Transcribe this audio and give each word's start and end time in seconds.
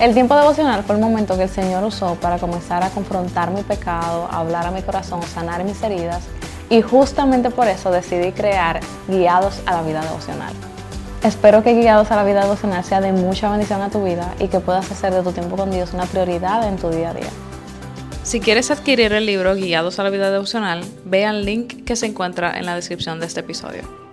El 0.00 0.14
tiempo 0.14 0.36
devocional 0.36 0.84
fue 0.84 0.94
el 0.94 1.00
momento 1.00 1.36
que 1.36 1.42
el 1.42 1.48
Señor 1.48 1.82
usó 1.82 2.14
para 2.14 2.38
comenzar 2.38 2.84
a 2.84 2.90
confrontar 2.90 3.50
mi 3.50 3.62
pecado, 3.62 4.28
hablar 4.30 4.64
a 4.64 4.70
mi 4.70 4.80
corazón, 4.80 5.20
sanar 5.24 5.64
mis 5.64 5.82
heridas 5.82 6.22
y 6.70 6.82
justamente 6.82 7.50
por 7.50 7.66
eso 7.66 7.90
decidí 7.90 8.30
crear 8.30 8.78
Guiados 9.08 9.60
a 9.66 9.72
la 9.72 9.82
Vida 9.82 10.00
Devocional. 10.02 10.52
Espero 11.24 11.64
que 11.64 11.74
Guiados 11.74 12.12
a 12.12 12.16
la 12.16 12.22
Vida 12.22 12.42
Devocional 12.42 12.84
sea 12.84 13.00
de 13.00 13.10
mucha 13.10 13.50
bendición 13.50 13.82
a 13.82 13.90
tu 13.90 14.04
vida 14.04 14.32
y 14.38 14.46
que 14.46 14.60
puedas 14.60 14.88
hacer 14.92 15.12
de 15.12 15.22
tu 15.22 15.32
tiempo 15.32 15.56
con 15.56 15.72
Dios 15.72 15.92
una 15.92 16.04
prioridad 16.04 16.68
en 16.68 16.76
tu 16.76 16.90
día 16.90 17.10
a 17.10 17.14
día. 17.14 17.30
Si 18.22 18.38
quieres 18.38 18.70
adquirir 18.70 19.12
el 19.12 19.26
libro 19.26 19.56
Guiados 19.56 19.98
a 19.98 20.04
la 20.04 20.10
Vida 20.10 20.30
Devocional, 20.30 20.84
ve 21.06 21.26
al 21.26 21.44
link 21.44 21.84
que 21.84 21.96
se 21.96 22.06
encuentra 22.06 22.56
en 22.56 22.66
la 22.66 22.76
descripción 22.76 23.18
de 23.18 23.26
este 23.26 23.40
episodio. 23.40 24.07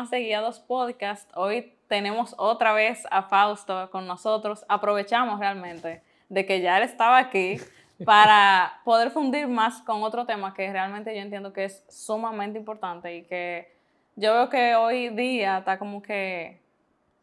Más 0.00 0.10
de 0.10 0.20
Guiados 0.20 0.60
Podcast. 0.60 1.30
Hoy 1.36 1.74
tenemos 1.86 2.34
otra 2.38 2.72
vez 2.72 3.06
a 3.10 3.24
Fausto 3.24 3.90
con 3.90 4.06
nosotros. 4.06 4.64
Aprovechamos 4.66 5.38
realmente 5.38 6.02
de 6.30 6.46
que 6.46 6.62
ya 6.62 6.78
él 6.78 6.84
estaba 6.84 7.18
aquí 7.18 7.58
para 8.06 8.80
poder 8.86 9.10
fundir 9.10 9.46
más 9.46 9.82
con 9.82 10.02
otro 10.02 10.24
tema 10.24 10.54
que 10.54 10.72
realmente 10.72 11.14
yo 11.14 11.20
entiendo 11.20 11.52
que 11.52 11.64
es 11.64 11.84
sumamente 11.90 12.58
importante 12.58 13.14
y 13.14 13.24
que 13.24 13.74
yo 14.16 14.32
veo 14.32 14.48
que 14.48 14.74
hoy 14.74 15.10
día 15.10 15.58
está 15.58 15.78
como 15.78 16.00
que 16.00 16.62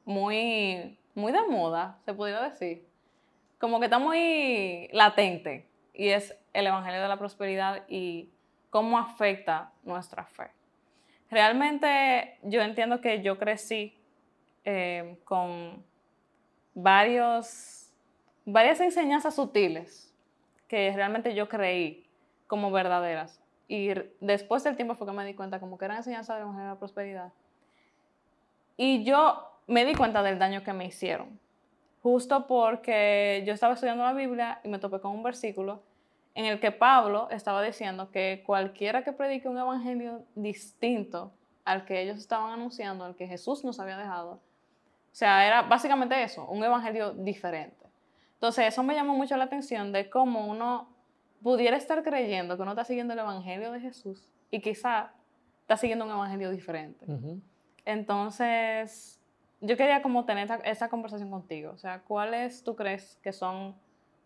muy, 0.06 1.00
muy 1.16 1.32
de 1.32 1.42
moda, 1.50 1.98
se 2.06 2.14
pudiera 2.14 2.48
decir. 2.48 2.88
Como 3.58 3.80
que 3.80 3.86
está 3.86 3.98
muy 3.98 4.88
latente 4.92 5.68
y 5.96 6.10
es 6.10 6.38
el 6.54 6.68
Evangelio 6.68 7.02
de 7.02 7.08
la 7.08 7.18
Prosperidad 7.18 7.86
y 7.88 8.30
cómo 8.70 9.00
afecta 9.00 9.72
nuestra 9.84 10.26
fe. 10.26 10.57
Realmente 11.30 12.38
yo 12.44 12.62
entiendo 12.62 13.02
que 13.02 13.22
yo 13.22 13.38
crecí 13.38 13.98
eh, 14.64 15.18
con 15.26 15.84
varios, 16.74 17.92
varias 18.46 18.80
enseñanzas 18.80 19.36
sutiles 19.36 20.14
que 20.68 20.92
realmente 20.96 21.34
yo 21.34 21.50
creí 21.50 22.06
como 22.48 22.72
verdaderas. 22.72 23.42
Y 23.68 23.90
después 24.22 24.64
del 24.64 24.76
tiempo 24.76 24.96
fue 24.96 25.08
que 25.08 25.14
me 25.14 25.26
di 25.26 25.34
cuenta 25.34 25.60
como 25.60 25.78
que 25.78 25.86
eran 25.86 25.98
enseñanzas 25.98 26.40
de 26.40 26.46
la 26.46 26.70
de 26.70 26.76
prosperidad. 26.78 27.34
Y 28.78 29.04
yo 29.04 29.52
me 29.68 29.86
di 29.86 29.96
cuenta 29.96 30.24
del 30.24 30.40
daño 30.40 30.64
que 30.64 30.72
me 30.72 30.86
hicieron. 30.86 31.40
Justo 32.02 32.48
porque 32.48 33.44
yo 33.46 33.54
estaba 33.54 33.74
estudiando 33.74 34.04
la 34.04 34.14
Biblia 34.14 34.62
y 34.64 34.70
me 34.70 34.80
topé 34.80 35.02
con 35.02 35.12
un 35.12 35.24
versículo 35.24 35.82
en 36.38 36.46
el 36.46 36.60
que 36.60 36.72
Pablo 36.72 37.28
estaba 37.32 37.64
diciendo 37.64 38.12
que 38.12 38.44
cualquiera 38.46 39.04
que 39.04 39.12
predique 39.12 39.50
un 39.50 39.58
evangelio 39.58 40.24
distinto 40.36 41.32
al 41.66 41.84
que 41.84 42.00
ellos 42.00 42.20
estaban 42.20 42.54
anunciando, 42.54 43.04
al 43.06 43.16
que 43.16 43.28
Jesús 43.28 43.66
nos 43.66 43.80
había 43.80 43.98
dejado, 43.98 44.34
o 44.34 44.40
sea, 45.20 45.48
era 45.48 45.64
básicamente 45.64 46.22
eso, 46.22 46.46
un 46.46 46.64
evangelio 46.64 47.12
diferente. 47.14 47.88
Entonces, 48.36 48.68
eso 48.68 48.84
me 48.84 48.94
llamó 48.94 49.16
mucho 49.16 49.36
la 49.36 49.46
atención 49.46 49.92
de 49.92 50.12
cómo 50.12 50.46
uno 50.46 50.90
pudiera 51.42 51.76
estar 51.76 52.04
creyendo 52.04 52.56
que 52.56 52.62
uno 52.62 52.74
está 52.74 52.84
siguiendo 52.84 53.14
el 53.14 53.20
Evangelio 53.20 53.72
de 53.72 53.80
Jesús 53.80 54.32
y 54.52 54.62
quizá 54.62 55.14
está 55.62 55.76
siguiendo 55.76 56.06
un 56.06 56.12
Evangelio 56.12 56.52
diferente. 56.52 57.04
Entonces, 57.84 59.20
yo 59.60 59.76
quería 59.76 60.04
como 60.04 60.26
tener 60.26 60.48
esa, 60.66 60.88
conversación 60.88 61.32
contigo. 61.32 61.72
O 61.72 61.78
sea, 61.80 62.02
¿cuáles 62.02 62.64
tú 62.64 62.76
crees 62.76 63.16
que 63.24 63.34
son 63.34 63.76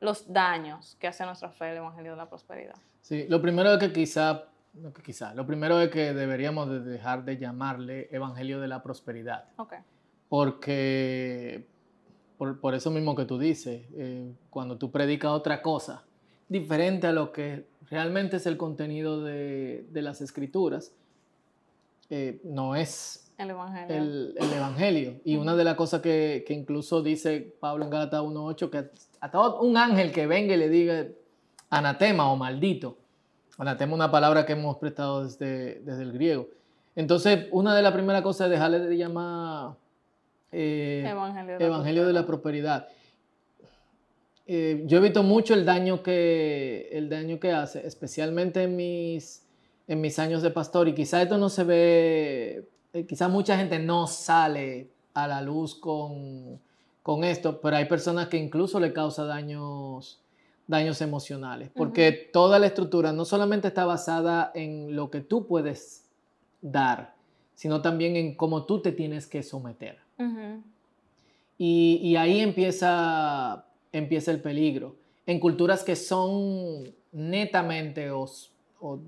los 0.02 0.31
daños 0.31 0.97
que 0.99 1.07
hace 1.07 1.25
nuestra 1.25 1.49
fe 1.49 1.71
el 1.71 1.77
Evangelio 1.77 2.11
de 2.11 2.17
la 2.17 2.27
Prosperidad? 2.27 2.75
Sí, 3.02 3.25
lo 3.30 3.41
primero 3.41 3.71
es 3.71 3.80
que 3.80 3.94
quizá, 3.94 4.45
no 4.73 4.91
que 4.91 5.02
quizá, 5.02 5.33
lo 5.33 5.45
primero 5.45 5.80
es 5.80 5.89
que 5.89 6.13
deberíamos 6.13 6.69
de 6.69 6.81
dejar 6.81 7.23
de 7.23 7.38
llamarle 7.38 8.09
Evangelio 8.12 8.59
de 8.59 8.67
la 8.67 8.84
Prosperidad. 8.84 9.45
Ok. 9.57 9.75
Porque 10.28 11.67
por, 12.38 12.73
eso 12.73 12.89
mismo 12.89 13.16
que 13.16 13.25
tú 13.25 13.38
dices, 13.38 13.85
eh, 13.94 14.34
cuando 14.50 14.78
tú 14.78 14.91
predicas 14.91 15.31
otra 15.31 15.62
cosa, 15.62 16.03
diferente 16.50 17.06
a 17.06 17.12
lo 17.12 17.31
que 17.31 17.68
realmente 17.89 18.38
es 18.38 18.47
el 18.47 18.57
contenido 18.57 19.23
de, 19.23 19.85
las 19.94 20.22
escrituras, 20.22 20.91
eh, 22.09 22.41
no 22.44 22.75
es 22.75 23.20
el 23.44 23.50
Evangelio. 23.52 23.96
El, 23.97 24.53
evangelio. 24.53 25.22
Y 25.24 25.35
una 25.35 25.56
de 25.56 25.63
las 25.63 25.75
cosas 25.75 26.02
que, 26.02 26.46
incluso 26.50 27.02
dice 27.02 27.56
Pablo 27.59 27.85
en 27.85 27.90
Gálatas 27.90 28.22
1.8, 28.22 28.69
que 28.69 28.90
hasta 29.19 29.50
un 29.56 29.78
ángel 29.78 30.12
que 30.12 30.28
venga 30.28 30.53
y 30.53 30.57
le 30.57 30.69
diga 30.69 31.07
anatema 31.69 32.31
o 32.31 32.35
maldito. 32.35 32.97
Anatema 33.57 33.91
es 33.91 33.96
una 33.96 34.12
palabra 34.12 34.46
que 34.46 34.53
hemos 34.53 34.78
prestado 34.78 35.24
desde, 35.24 35.81
desde 35.81 36.03
el 36.03 36.12
griego. 36.12 36.47
Entonces, 36.96 37.47
una 37.51 37.75
de 37.75 37.81
las 37.81 37.94
primeras 37.94 38.22
cosas 38.22 38.46
es 38.46 38.51
dejarle 38.51 38.80
de 38.80 38.97
llamar 38.97 39.75
eh, 40.51 41.06
Evangelio, 41.59 42.06
de, 42.06 42.13
la 42.13 42.25
Prosperidad. 42.25 42.88
Eh, 44.46 44.84
yo 44.85 44.97
he 44.97 45.01
visto 45.01 45.24
mucho 45.24 45.53
el 45.53 45.66
daño 45.66 46.03
que, 46.03 46.90
el 46.91 47.09
daño 47.09 47.40
que 47.40 47.53
hace, 47.53 47.85
especialmente 47.88 48.63
en 48.63 48.75
mis, 48.75 49.47
en 49.88 50.01
mis 50.01 50.19
años 50.19 50.41
de 50.41 50.51
pastor, 50.51 50.90
y 50.90 50.94
quizá 50.94 51.22
esto 51.22 51.38
no 51.38 51.47
se 51.47 51.63
ve, 51.63 52.69
eh, 52.94 53.06
quizá 53.06 53.28
mucha 53.28 53.57
gente 53.57 53.79
no 53.79 54.07
sale 54.07 54.90
a 55.13 55.28
la 55.28 55.41
luz 55.41 55.75
con, 55.75 56.59
con, 57.03 57.24
esto, 57.24 57.59
pero 57.62 57.78
hay 57.78 57.85
personas 57.85 58.28
que 58.28 58.38
incluso 58.38 58.79
le 58.79 58.94
causa 58.94 59.25
daños, 59.25 60.22
daños 60.68 61.01
emocionales, 61.01 61.69
porque 61.75 62.12
toda 62.12 62.59
la 62.59 62.68
estructura 62.68 63.12
no 63.12 63.25
solamente 63.25 63.68
está 63.68 63.85
basada 63.85 64.51
en 64.56 64.96
lo 64.96 65.09
que 65.09 65.22
tú 65.22 65.47
puedes 65.47 66.06
dar, 66.62 67.16
sino 67.56 67.81
también 67.81 68.16
en 68.16 68.35
cómo 68.35 68.66
tú 68.66 68.81
te 68.81 68.91
tienes 68.91 69.28
que 69.28 69.44
someter. 69.44 69.97
Y, 71.57 72.16
ahí 72.16 72.40
empieza, 72.40 73.66
empieza 73.91 74.31
el 74.31 74.41
peligro. 74.41 74.96
En 75.28 75.40
culturas 75.40 75.84
que 75.84 75.96
son 75.96 76.91
netamente 77.12 78.09
o, 78.12 78.28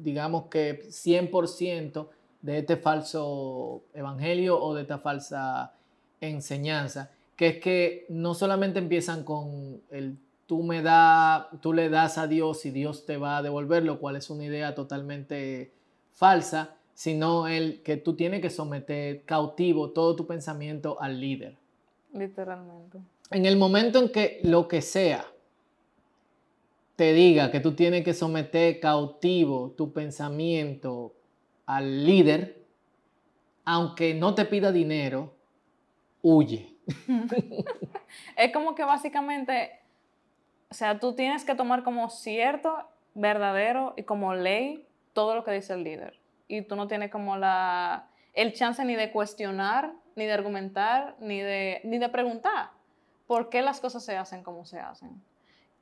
digamos 0.01 0.45
que 0.45 0.83
100% 0.83 2.07
de 2.43 2.59
este 2.59 2.77
falso 2.77 3.81
evangelio 3.95 4.61
o 4.61 4.75
de 4.75 4.83
esta 4.83 4.99
falsa 4.99 5.73
enseñanza, 6.21 7.09
que 7.35 7.47
es 7.47 7.57
que 7.57 8.05
no 8.09 8.35
solamente 8.35 8.77
empiezan 8.77 9.23
con 9.23 9.81
el 9.89 10.17
tú 10.45 10.61
me 10.61 10.81
da, 10.81 11.49
tú 11.61 11.73
le 11.73 11.89
das 11.89 12.17
a 12.17 12.27
Dios 12.27 12.65
y 12.65 12.71
Dios 12.71 13.05
te 13.05 13.17
va 13.17 13.37
a 13.37 13.41
devolver, 13.41 13.83
lo 13.83 13.99
cual 13.99 14.17
es 14.17 14.29
una 14.29 14.43
idea 14.43 14.75
totalmente 14.75 15.71
falsa, 16.11 16.75
sino 16.93 17.47
el 17.47 17.81
que 17.81 17.97
tú 17.97 18.13
tienes 18.13 18.41
que 18.41 18.49
someter 18.49 19.23
cautivo 19.23 19.91
todo 19.91 20.15
tu 20.15 20.27
pensamiento 20.27 21.01
al 21.01 21.19
líder. 21.19 21.55
Literalmente. 22.13 22.99
En 23.31 23.45
el 23.45 23.57
momento 23.57 23.99
en 23.99 24.09
que 24.09 24.41
lo 24.43 24.67
que 24.67 24.81
sea 24.81 25.25
te 26.95 27.13
diga 27.13 27.49
que 27.49 27.59
tú 27.59 27.73
tienes 27.73 28.03
que 28.03 28.13
someter 28.13 28.79
cautivo 28.79 29.73
tu 29.75 29.91
pensamiento 29.91 31.13
al 31.65 32.05
líder, 32.05 32.65
aunque 33.65 34.13
no 34.13 34.35
te 34.35 34.45
pida 34.45 34.71
dinero, 34.71 35.33
huye. 36.21 36.75
es 38.37 38.51
como 38.51 38.75
que 38.75 38.83
básicamente, 38.83 39.71
o 40.69 40.73
sea, 40.73 40.99
tú 40.99 41.13
tienes 41.13 41.45
que 41.45 41.55
tomar 41.55 41.83
como 41.83 42.09
cierto, 42.09 42.77
verdadero 43.15 43.93
y 43.95 44.03
como 44.03 44.33
ley 44.33 44.87
todo 45.13 45.35
lo 45.35 45.43
que 45.43 45.51
dice 45.51 45.73
el 45.73 45.83
líder 45.83 46.19
y 46.47 46.61
tú 46.61 46.75
no 46.75 46.87
tienes 46.87 47.11
como 47.11 47.37
la, 47.37 48.07
el 48.33 48.53
chance 48.53 48.83
ni 48.85 48.95
de 48.95 49.11
cuestionar, 49.11 49.93
ni 50.15 50.25
de 50.25 50.33
argumentar, 50.33 51.15
ni 51.19 51.39
de, 51.39 51.81
ni 51.83 51.97
de 51.97 52.09
preguntar 52.09 52.69
por 53.27 53.49
qué 53.49 53.61
las 53.61 53.79
cosas 53.79 54.03
se 54.03 54.17
hacen 54.17 54.43
como 54.43 54.65
se 54.65 54.79
hacen. 54.79 55.21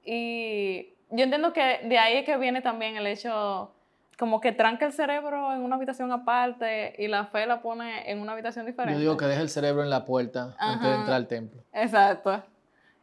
Y 0.03 0.93
yo 1.09 1.23
entiendo 1.23 1.53
que 1.53 1.79
de 1.83 1.97
ahí 1.97 2.17
es 2.17 2.25
que 2.25 2.37
viene 2.37 2.61
también 2.61 2.95
el 2.95 3.07
hecho 3.07 3.73
como 4.21 4.39
que 4.39 4.51
tranca 4.51 4.85
el 4.85 4.93
cerebro 4.93 5.51
en 5.51 5.61
una 5.63 5.77
habitación 5.77 6.11
aparte 6.11 6.93
y 6.99 7.07
la 7.07 7.25
fe 7.25 7.47
la 7.47 7.63
pone 7.63 8.07
en 8.07 8.19
una 8.19 8.33
habitación 8.33 8.67
diferente. 8.67 8.93
Yo 8.93 8.99
digo 8.99 9.17
que 9.17 9.25
deja 9.25 9.41
el 9.41 9.49
cerebro 9.49 9.81
en 9.81 9.89
la 9.89 10.05
puerta 10.05 10.55
antes 10.59 10.87
de 10.87 10.95
entrar 10.95 11.15
al 11.15 11.27
templo. 11.27 11.63
Exacto. 11.73 12.43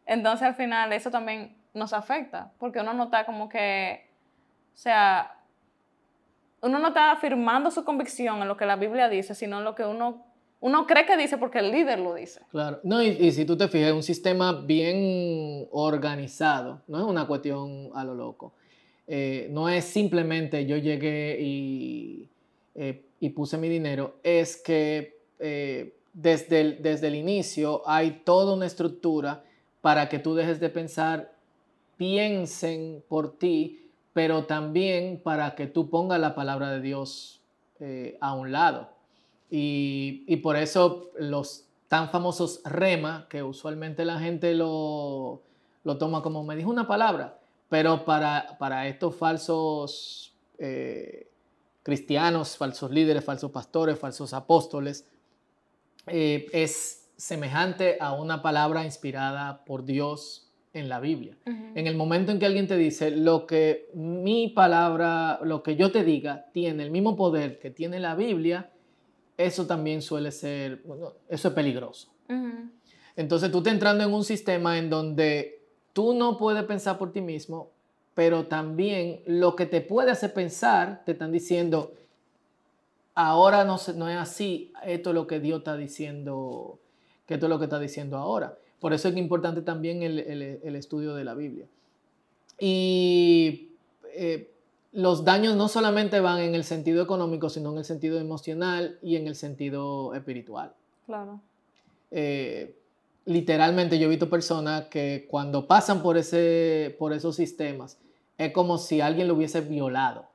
Entonces 0.06 0.46
al 0.46 0.54
final 0.54 0.92
eso 0.92 1.10
también 1.10 1.56
nos 1.74 1.92
afecta, 1.92 2.52
porque 2.60 2.78
uno 2.78 2.94
nota 2.94 3.26
como 3.26 3.48
que, 3.48 4.08
o 4.72 4.76
sea, 4.76 5.40
uno 6.62 6.78
no 6.78 6.86
está 6.86 7.10
afirmando 7.10 7.72
su 7.72 7.84
convicción 7.84 8.40
en 8.40 8.46
lo 8.46 8.56
que 8.56 8.64
la 8.64 8.76
Biblia 8.76 9.08
dice, 9.08 9.34
sino 9.34 9.58
en 9.58 9.64
lo 9.64 9.74
que 9.74 9.84
uno, 9.84 10.24
uno 10.60 10.86
cree 10.86 11.04
que 11.04 11.16
dice 11.16 11.36
porque 11.36 11.58
el 11.58 11.72
líder 11.72 11.98
lo 11.98 12.14
dice. 12.14 12.42
Claro, 12.52 12.78
no, 12.84 13.02
y, 13.02 13.32
si 13.32 13.44
tú 13.44 13.56
te 13.56 13.66
fijas, 13.66 13.90
un 13.90 14.04
sistema 14.04 14.52
bien 14.52 15.66
organizado, 15.72 16.80
no 16.86 16.98
es 16.98 17.04
una 17.04 17.26
cuestión 17.26 17.90
a 17.92 18.04
lo 18.04 18.14
loco. 18.14 18.54
Eh, 19.10 19.48
no 19.50 19.70
es 19.70 19.86
simplemente 19.86 20.66
yo 20.66 20.76
llegué 20.76 21.38
y, 21.40 22.28
eh, 22.74 23.06
y 23.20 23.30
puse 23.30 23.56
mi 23.56 23.70
dinero, 23.70 24.16
es 24.22 24.58
que 24.58 25.18
eh, 25.38 25.94
desde, 26.12 26.60
el, 26.60 26.82
desde 26.82 27.06
el 27.06 27.14
inicio 27.14 27.82
hay 27.86 28.20
toda 28.24 28.54
una 28.54 28.66
estructura 28.66 29.42
para 29.80 30.10
que 30.10 30.18
tú 30.18 30.34
dejes 30.34 30.60
de 30.60 30.68
pensar 30.68 31.32
piensen 31.96 33.02
por 33.08 33.38
ti, 33.38 33.80
pero 34.12 34.44
también 34.44 35.22
para 35.24 35.54
que 35.54 35.66
tú 35.66 35.88
pongas 35.88 36.20
la 36.20 36.34
palabra 36.34 36.70
de 36.70 36.80
Dios 36.80 37.40
a 38.20 38.34
un 38.34 38.52
lado. 38.52 38.90
Y, 39.50 40.24
y, 40.26 40.36
por 40.36 40.56
eso 40.56 41.10
los 41.18 41.64
tan 41.88 42.10
famosos 42.10 42.60
rema, 42.64 43.26
que 43.30 43.42
usualmente 43.42 44.04
la 44.04 44.18
gente 44.18 44.54
lo, 44.54 45.42
lo 45.84 45.96
toma 45.96 46.22
como 46.22 46.44
me 46.44 46.54
dijo 46.54 46.70
una 46.70 46.86
palabra, 46.86 47.37
pero 47.68 48.04
para, 48.04 48.56
para 48.58 48.88
estos 48.88 49.14
falsos 49.16 50.34
eh, 50.58 51.30
cristianos, 51.82 52.56
falsos 52.56 52.90
líderes, 52.90 53.24
falsos 53.24 53.50
pastores, 53.50 53.98
falsos 53.98 54.32
apóstoles, 54.32 55.08
eh, 56.06 56.46
es 56.52 57.10
semejante 57.16 57.98
a 58.00 58.12
una 58.12 58.42
palabra 58.42 58.84
inspirada 58.84 59.64
por 59.64 59.84
Dios 59.84 60.48
en 60.72 60.88
la 60.88 61.00
Biblia. 61.00 61.36
En 61.46 61.86
el 61.86 61.96
momento 61.96 62.30
en 62.30 62.38
que 62.38 62.46
alguien 62.46 62.68
te 62.68 62.76
dice, 62.76 63.10
lo 63.10 63.46
que 63.46 63.90
mi 63.94 64.48
palabra, 64.48 65.40
lo 65.42 65.62
que 65.62 65.76
yo 65.76 65.90
te 65.90 66.04
diga, 66.04 66.46
tiene 66.52 66.84
el 66.84 66.90
mismo 66.90 67.16
poder 67.16 67.58
que 67.58 67.70
tiene 67.70 67.98
la 68.00 68.14
Biblia, 68.14 68.70
eso 69.36 69.66
también 69.66 70.02
suele 70.02 70.30
ser, 70.30 70.82
bueno, 70.84 71.14
eso 71.28 71.48
es 71.48 71.54
peligroso. 71.54 72.12
Entonces 73.16 73.50
tú 73.50 73.58
estás 73.58 73.72
entrando 73.72 74.04
en 74.04 74.12
un 74.12 74.24
sistema 74.24 74.78
en 74.78 74.90
donde 74.90 75.57
tú 75.98 76.14
no 76.14 76.38
puedes 76.38 76.62
pensar 76.62 76.96
por 76.96 77.10
ti 77.10 77.20
mismo, 77.20 77.72
pero 78.14 78.46
también 78.46 79.20
lo 79.26 79.56
que 79.56 79.66
te 79.66 79.80
puede 79.80 80.12
hacer 80.12 80.32
pensar, 80.32 81.02
te 81.04 81.10
están 81.10 81.32
diciendo, 81.32 81.92
ahora 83.16 83.64
no, 83.64 83.78
no 83.96 84.08
es 84.08 84.16
así, 84.16 84.72
esto 84.84 85.10
es 85.10 85.14
lo 85.14 85.26
que 85.26 85.40
Dios 85.40 85.58
está 85.58 85.76
diciendo, 85.76 86.78
que 87.26 87.34
esto 87.34 87.46
es 87.46 87.50
lo 87.50 87.58
que 87.58 87.64
está 87.64 87.80
diciendo 87.80 88.16
ahora. 88.16 88.56
Por 88.78 88.92
eso 88.92 89.08
es 89.08 89.16
importante 89.16 89.60
también 89.62 90.04
el, 90.04 90.20
el, 90.20 90.76
estudio 90.76 91.16
de 91.16 91.24
la 91.24 91.34
Biblia. 91.34 91.66
Y 92.60 93.70
eh, 94.14 94.52
los 94.92 95.24
daños 95.24 95.56
no 95.56 95.66
solamente 95.66 96.20
van 96.20 96.38
en 96.38 96.54
el 96.54 96.62
sentido 96.62 97.02
económico, 97.02 97.50
sino 97.50 97.72
en 97.72 97.78
el 97.78 97.84
sentido 97.84 98.20
emocional 98.20 99.00
y 99.02 99.16
en 99.16 99.26
el 99.26 99.34
sentido 99.34 100.14
espiritual. 100.14 100.72
Claro. 101.06 101.40
Eh, 102.12 102.78
literalmente 103.28 103.98
yo 103.98 104.06
he 104.06 104.08
visto 104.08 104.30
personas 104.30 104.86
que 104.86 105.26
cuando 105.28 105.66
pasan 105.66 106.02
por, 106.02 106.16
ese, 106.16 106.96
por 106.98 107.12
esos 107.12 107.36
sistemas, 107.36 107.98
es 108.38 108.52
como 108.52 108.78
si 108.78 109.02
alguien 109.02 109.28
lo 109.28 109.34
hubiese 109.34 109.60
violado. 109.60 110.26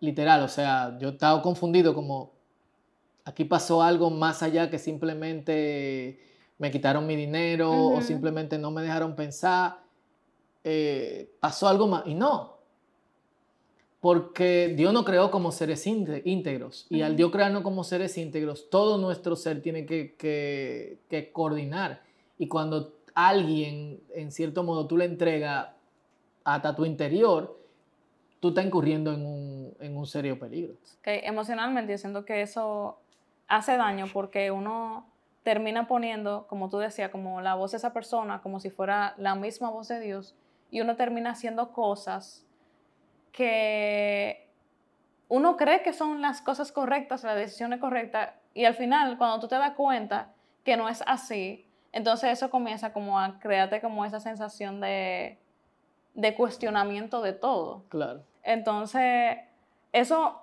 Literal, 0.00 0.42
o 0.42 0.48
sea, 0.48 0.98
yo 0.98 1.10
estaba 1.10 1.40
confundido 1.42 1.94
como, 1.94 2.32
aquí 3.24 3.44
pasó 3.44 3.82
algo 3.82 4.10
más 4.10 4.42
allá 4.42 4.68
que 4.68 4.80
simplemente 4.80 6.18
me 6.58 6.72
quitaron 6.72 7.06
mi 7.06 7.14
dinero 7.14 7.70
o 7.70 8.00
simplemente 8.00 8.58
no 8.58 8.72
me 8.72 8.82
dejaron 8.82 9.14
pensar, 9.14 9.78
eh, 10.64 11.36
pasó 11.38 11.68
algo 11.68 11.86
más. 11.86 12.02
Y 12.06 12.14
no, 12.14 12.53
porque 14.04 14.74
Dios 14.76 14.92
nos 14.92 15.06
creó 15.06 15.30
como 15.30 15.50
seres 15.50 15.86
íntegros 15.86 16.86
y 16.90 17.00
al 17.00 17.16
Dios 17.16 17.32
crearnos 17.32 17.62
como 17.62 17.84
seres 17.84 18.18
íntegros, 18.18 18.68
todo 18.68 18.98
nuestro 18.98 19.34
ser 19.34 19.62
tiene 19.62 19.86
que, 19.86 21.30
coordinar. 21.32 22.02
Y 22.36 22.46
cuando 22.46 22.98
alguien, 23.14 24.02
en 24.14 24.30
cierto 24.30 24.62
modo, 24.62 24.86
tú 24.86 24.98
le 24.98 25.06
entregas 25.06 25.68
hasta 26.44 26.76
tu 26.76 26.84
interior, 26.84 27.58
tú 28.40 28.48
estás 28.48 28.66
incurriendo 28.66 29.10
en 29.10 29.96
un, 29.96 30.06
serio 30.06 30.38
peligro. 30.38 30.74
Okay. 30.98 31.20
Emocionalmente, 31.22 31.92
yo 31.92 31.96
siento 31.96 32.26
que 32.26 32.42
eso 32.42 32.98
hace 33.48 33.78
daño 33.78 34.04
porque 34.12 34.50
uno 34.50 35.06
termina 35.44 35.88
poniendo, 35.88 36.46
como 36.46 36.68
tú 36.68 36.76
decías, 36.76 37.08
como 37.08 37.40
la 37.40 37.54
voz 37.54 37.70
de 37.70 37.78
esa 37.78 37.94
persona, 37.94 38.42
como 38.42 38.60
si 38.60 38.68
fuera 38.68 39.14
la 39.16 39.34
misma 39.34 39.70
voz 39.70 39.88
de 39.88 39.98
Dios, 40.00 40.34
y 40.70 40.82
uno 40.82 40.94
termina 40.94 41.30
haciendo 41.30 41.72
cosas 41.72 42.44
que 43.34 44.48
uno 45.28 45.56
cree 45.56 45.82
que 45.82 45.92
son 45.92 46.22
las 46.22 46.40
cosas 46.40 46.70
correctas, 46.70 47.24
la 47.24 47.34
decisión 47.34 47.72
es 47.72 47.80
correcta, 47.80 48.36
y 48.54 48.64
al 48.64 48.74
final, 48.74 49.18
cuando 49.18 49.40
tú 49.40 49.48
te 49.48 49.56
das 49.56 49.72
cuenta 49.72 50.32
que 50.64 50.76
no 50.76 50.88
es 50.88 51.02
así, 51.06 51.68
entonces 51.92 52.30
eso 52.30 52.48
comienza 52.50 52.92
como 52.92 53.18
a 53.18 53.38
crearte 53.40 53.80
como 53.80 54.04
esa 54.04 54.20
sensación 54.20 54.80
de, 54.80 55.38
de 56.14 56.34
cuestionamiento 56.34 57.20
de 57.20 57.32
todo. 57.32 57.84
Claro. 57.88 58.22
Entonces, 58.44 59.38
eso 59.92 60.40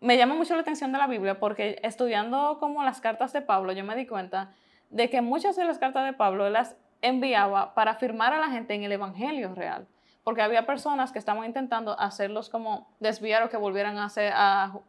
me 0.00 0.16
llama 0.16 0.34
mucho 0.34 0.54
la 0.56 0.62
atención 0.62 0.90
de 0.90 0.98
la 0.98 1.06
Biblia 1.06 1.38
porque 1.38 1.78
estudiando 1.84 2.58
como 2.58 2.82
las 2.82 3.00
cartas 3.00 3.32
de 3.32 3.42
Pablo, 3.42 3.72
yo 3.72 3.84
me 3.84 3.94
di 3.94 4.06
cuenta 4.06 4.52
de 4.90 5.08
que 5.08 5.22
muchas 5.22 5.54
de 5.54 5.64
las 5.64 5.78
cartas 5.78 6.04
de 6.04 6.12
Pablo 6.12 6.50
las 6.50 6.76
enviaba 7.00 7.74
para 7.74 7.92
afirmar 7.92 8.32
a 8.32 8.40
la 8.40 8.48
gente 8.48 8.74
en 8.74 8.82
el 8.82 8.92
Evangelio 8.92 9.54
real 9.54 9.86
porque 10.24 10.42
había 10.42 10.66
personas 10.66 11.12
que 11.12 11.18
estaban 11.18 11.44
intentando 11.44 11.98
hacerlos 11.98 12.48
como 12.48 12.88
desviar 13.00 13.42
o 13.42 13.48
que 13.48 13.56
volvieran 13.56 13.98
a 13.98 14.04
hacer, 14.04 14.32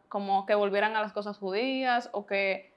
como 0.08 0.46
que 0.46 0.54
volvieran 0.54 0.94
a 0.96 1.00
las 1.00 1.12
cosas 1.12 1.38
judías 1.38 2.08
o 2.12 2.26
que 2.26 2.72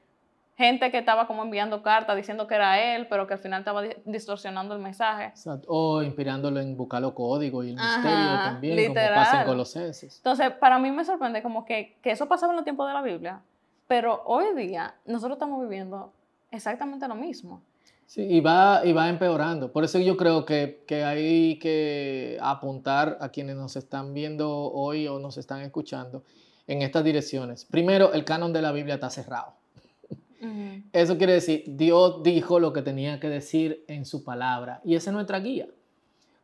gente 0.57 0.89
que 0.89 0.97
estaba 0.97 1.27
como 1.27 1.43
enviando 1.43 1.83
cartas 1.83 2.17
diciendo 2.17 2.47
que 2.47 2.55
era 2.55 2.95
él, 2.95 3.07
pero 3.07 3.27
que 3.27 3.35
al 3.35 3.39
final 3.39 3.59
estaba 3.59 3.83
distorsionando 4.05 4.73
el 4.73 4.81
mensaje. 4.81 5.31
O 5.67 6.01
inspirándolo 6.01 6.59
en 6.59 6.75
buscar 6.75 6.99
los 6.99 7.13
códigos 7.13 7.63
y 7.65 7.69
el 7.69 7.75
misterio 7.75 8.27
también, 8.43 8.75
literal. 8.75 9.09
como 9.09 9.23
pasa 9.23 9.41
en 9.41 9.47
Colosenses. 9.47 10.17
Entonces, 10.17 10.51
para 10.53 10.79
mí 10.79 10.91
me 10.91 11.05
sorprende 11.05 11.43
como 11.43 11.63
que, 11.63 11.97
que 12.01 12.09
eso 12.09 12.27
pasaba 12.27 12.53
en 12.53 12.57
los 12.57 12.63
tiempos 12.63 12.87
de 12.87 12.93
la 12.95 13.03
Biblia, 13.03 13.41
pero 13.87 14.23
hoy 14.25 14.55
día 14.55 14.95
nosotros 15.05 15.35
estamos 15.35 15.61
viviendo 15.61 16.11
exactamente 16.49 17.07
lo 17.07 17.15
mismo. 17.15 17.61
Sí, 18.07 18.21
y 18.21 18.39
va, 18.39 18.81
y 18.85 18.93
va 18.93 19.09
empeorando. 19.09 19.71
Por 19.71 19.83
eso 19.83 19.99
yo 19.99 20.15
creo 20.15 20.45
que, 20.45 20.83
que, 20.87 21.03
hay 21.03 21.59
que 21.59 22.37
apuntar 22.41 23.17
a 23.19 23.29
quienes 23.29 23.57
nos 23.57 23.75
están 23.75 24.13
viendo 24.13 24.49
hoy 24.49 25.07
o 25.07 25.19
nos 25.19 25.37
están 25.37 25.61
escuchando 25.61 26.23
en 26.67 26.81
estas 26.81 27.03
direcciones. 27.03 27.65
Primero, 27.65 28.13
el 28.13 28.23
canon 28.23 28.53
de 28.53 28.61
la 28.61 28.71
Biblia 28.71 28.95
está 28.95 29.09
cerrado. 29.09 29.57
Eso 30.93 31.17
quiere 31.17 31.33
decir, 31.33 31.63
Dios 31.67 32.23
dijo 32.23 32.59
lo 32.59 32.71
que 32.71 32.81
tenía 32.81 33.19
que 33.19 33.27
decir 33.27 33.83
en 33.87 34.05
su 34.05 34.23
palabra 34.23 34.81
y 34.83 34.95
esa 34.95 35.09
es 35.09 35.13
nuestra 35.13 35.39
guía. 35.39 35.67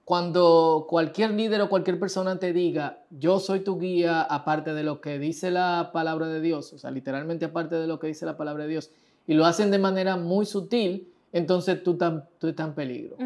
Cuando 0.04 0.86
cualquier 0.90 1.32
líder 1.32 1.62
o 1.62 1.70
cualquier 1.70 2.00
persona 2.00 2.38
te 2.38 2.52
diga, 2.52 3.04
yo 3.10 3.40
soy 3.40 3.62
tu 3.62 3.80
guía 3.80 4.22
aparte 4.22 4.74
de 4.74 4.84
lo 4.84 5.00
que 5.00 5.18
dice 5.18 5.50
la 5.50 5.92
palabra 5.94 6.28
de 6.28 6.42
Dios, 6.42 6.74
o 6.74 6.78
sea, 6.78 6.92
literalmente 6.92 7.46
aparte 7.46 7.76
de 7.76 7.88
lo 7.88 8.00
que 8.00 8.08
dice 8.08 8.26
la 8.26 8.36
palabra 8.36 8.64
de 8.64 8.70
Dios, 8.70 8.92
y 9.28 9.36
lo 9.36 9.46
hacen 9.46 9.72
de 9.72 9.80
manera 9.80 10.18
muy 10.18 10.46
sutil, 10.46 11.13
entonces 11.34 11.84
tú, 11.84 11.98
tú 12.40 12.48
estás 12.48 12.68
en 12.68 12.74
peligro. 12.74 13.18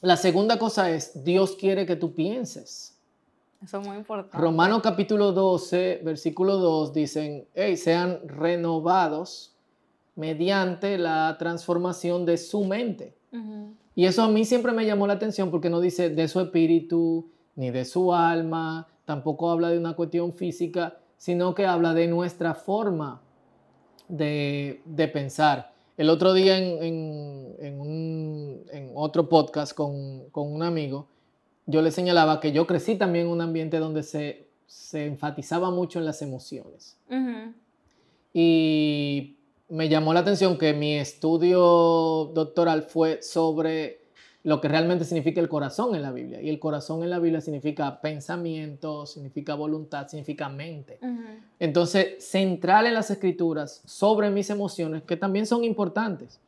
La 0.00 0.16
segunda 0.16 0.58
cosa 0.58 0.90
es, 0.90 1.22
Dios 1.22 1.54
quiere 1.54 1.86
que 1.86 1.94
tú 1.94 2.14
pienses. 2.14 2.98
Eso 3.62 3.80
es 3.80 3.86
muy 3.86 3.96
importante. 3.96 4.36
Romanos 4.36 4.82
capítulo 4.82 5.32
12, 5.32 6.00
versículo 6.04 6.56
2 6.56 6.92
dicen, 6.92 7.46
hey, 7.54 7.76
sean 7.76 8.18
renovados 8.26 9.54
mediante 10.16 10.98
la 10.98 11.36
transformación 11.38 12.24
de 12.26 12.38
su 12.38 12.64
mente. 12.64 13.14
Y 13.94 14.06
eso 14.06 14.22
a 14.22 14.28
mí 14.28 14.44
siempre 14.44 14.72
me 14.72 14.86
llamó 14.86 15.06
la 15.06 15.14
atención 15.14 15.50
porque 15.50 15.70
no 15.70 15.80
dice 15.80 16.10
de 16.10 16.28
su 16.28 16.40
espíritu 16.40 17.28
ni 17.56 17.70
de 17.70 17.84
su 17.84 18.12
alma, 18.14 18.88
tampoco 19.04 19.50
habla 19.50 19.68
de 19.68 19.78
una 19.78 19.94
cuestión 19.94 20.32
física, 20.32 20.98
sino 21.16 21.54
que 21.54 21.66
habla 21.66 21.94
de 21.94 22.06
nuestra 22.06 22.54
forma 22.54 23.20
de, 24.08 24.82
de 24.84 25.08
pensar. 25.08 25.73
El 25.96 26.10
otro 26.10 26.32
día 26.32 26.58
en, 26.58 27.56
en, 27.60 28.92
otro 28.94 29.28
podcast 29.28 29.74
con, 29.74 30.28
un 30.32 30.62
amigo, 30.62 31.08
yo 31.66 31.82
le 31.82 31.90
señalaba 31.90 32.40
que 32.40 32.52
yo 32.52 32.66
crecí 32.66 32.96
también 32.96 33.26
en 33.26 33.32
un 33.32 33.40
ambiente 33.40 33.78
donde 33.78 34.02
se, 34.02 34.48
enfatizaba 34.92 35.70
mucho 35.70 35.98
en 35.98 36.04
las 36.04 36.22
emociones. 36.22 36.98
Y 38.32 39.36
me 39.68 39.88
llamó 39.88 40.12
la 40.14 40.20
atención 40.20 40.58
que 40.58 40.72
mi 40.72 40.94
estudio 40.96 42.30
doctoral 42.34 42.82
fue 42.82 43.22
sobre 43.22 44.03
lo 44.44 44.60
que 44.60 44.68
realmente 44.68 45.06
significa 45.06 45.40
el 45.40 45.48
corazón 45.48 45.94
en 45.96 46.02
la 46.02 46.12
Biblia. 46.12 46.40
Y 46.42 46.50
el 46.50 46.58
corazón 46.58 47.02
en 47.02 47.08
la 47.08 47.18
Biblia 47.18 47.40
significa 47.40 48.02
pensamiento, 48.02 49.06
significa 49.06 49.54
voluntad, 49.54 50.06
significa 50.06 50.50
mente. 50.50 51.00
Entonces, 51.58 52.22
central 52.22 52.86
en 52.86 52.92
las 52.92 53.10
escrituras 53.10 53.80
sobre 53.86 54.30
mis 54.30 54.50
emociones, 54.50 55.02
que 55.02 55.16
también 55.16 55.46
son 55.46 55.64
importantes, 55.64 56.38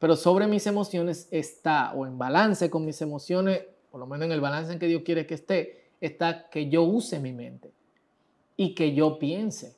pero 0.00 0.16
sobre 0.16 0.48
mis 0.48 0.66
emociones 0.66 1.28
está, 1.30 1.92
o 1.94 2.06
en 2.06 2.18
balance 2.18 2.70
con 2.70 2.84
mis 2.84 3.00
emociones, 3.02 3.62
por 3.92 4.00
lo 4.00 4.06
menos 4.06 4.26
en 4.26 4.32
el 4.32 4.40
balance 4.40 4.72
en 4.72 4.80
que 4.80 4.88
Dios 4.88 5.02
quiere 5.04 5.24
que 5.24 5.34
esté, 5.34 5.84
está 6.00 6.48
que 6.50 6.68
yo 6.68 6.82
use 6.82 7.20
mi 7.20 7.32
mente 7.32 7.70
y 8.56 8.74
que 8.74 8.94
yo 8.94 9.20
piense. 9.20 9.76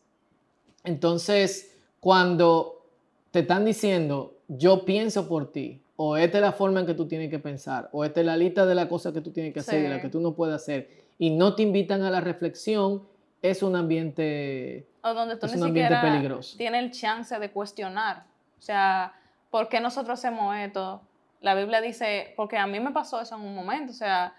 Entonces, 0.82 1.76
cuando 2.00 2.86
te 3.30 3.40
están 3.40 3.66
diciendo, 3.66 4.34
yo 4.48 4.86
pienso 4.86 5.28
por 5.28 5.52
ti, 5.52 5.82
o 6.02 6.16
esta 6.16 6.38
es 6.38 6.42
la 6.42 6.52
forma 6.52 6.80
en 6.80 6.86
que 6.86 6.94
tú 6.94 7.06
tienes 7.06 7.28
que 7.28 7.38
pensar, 7.38 7.90
o 7.92 8.06
esta 8.06 8.20
es 8.20 8.26
la 8.26 8.34
lista 8.34 8.64
de 8.64 8.74
las 8.74 8.86
cosas 8.86 9.12
que 9.12 9.20
tú 9.20 9.32
tienes 9.32 9.52
que 9.52 9.60
hacer 9.60 9.84
y 9.84 9.88
la 9.88 10.00
que 10.00 10.08
tú 10.08 10.18
no 10.18 10.32
puedes 10.32 10.54
hacer, 10.54 10.88
y 11.18 11.28
no 11.28 11.54
te 11.54 11.62
invitan 11.62 12.02
a 12.02 12.10
la 12.10 12.22
reflexión, 12.22 13.02
es 13.42 13.62
un 13.62 13.76
ambiente, 13.76 14.86
o 15.02 15.12
donde 15.12 15.36
tú 15.36 15.44
es 15.44 15.56
un 15.56 15.64
ambiente 15.64 15.94
peligroso. 16.00 16.56
Tiene 16.56 16.78
el 16.78 16.90
chance 16.90 17.38
de 17.38 17.50
cuestionar, 17.50 18.24
o 18.58 18.62
sea, 18.62 19.12
¿por 19.50 19.68
qué 19.68 19.78
nosotros 19.78 20.18
hacemos 20.18 20.56
esto? 20.56 21.02
la 21.42 21.54
Biblia 21.54 21.82
dice, 21.82 22.32
porque 22.34 22.56
a 22.56 22.66
mí 22.66 22.80
me 22.80 22.92
pasó 22.92 23.20
eso 23.20 23.34
en 23.34 23.42
un 23.42 23.54
momento, 23.54 23.92
o 23.92 23.94
sea, 23.94 24.34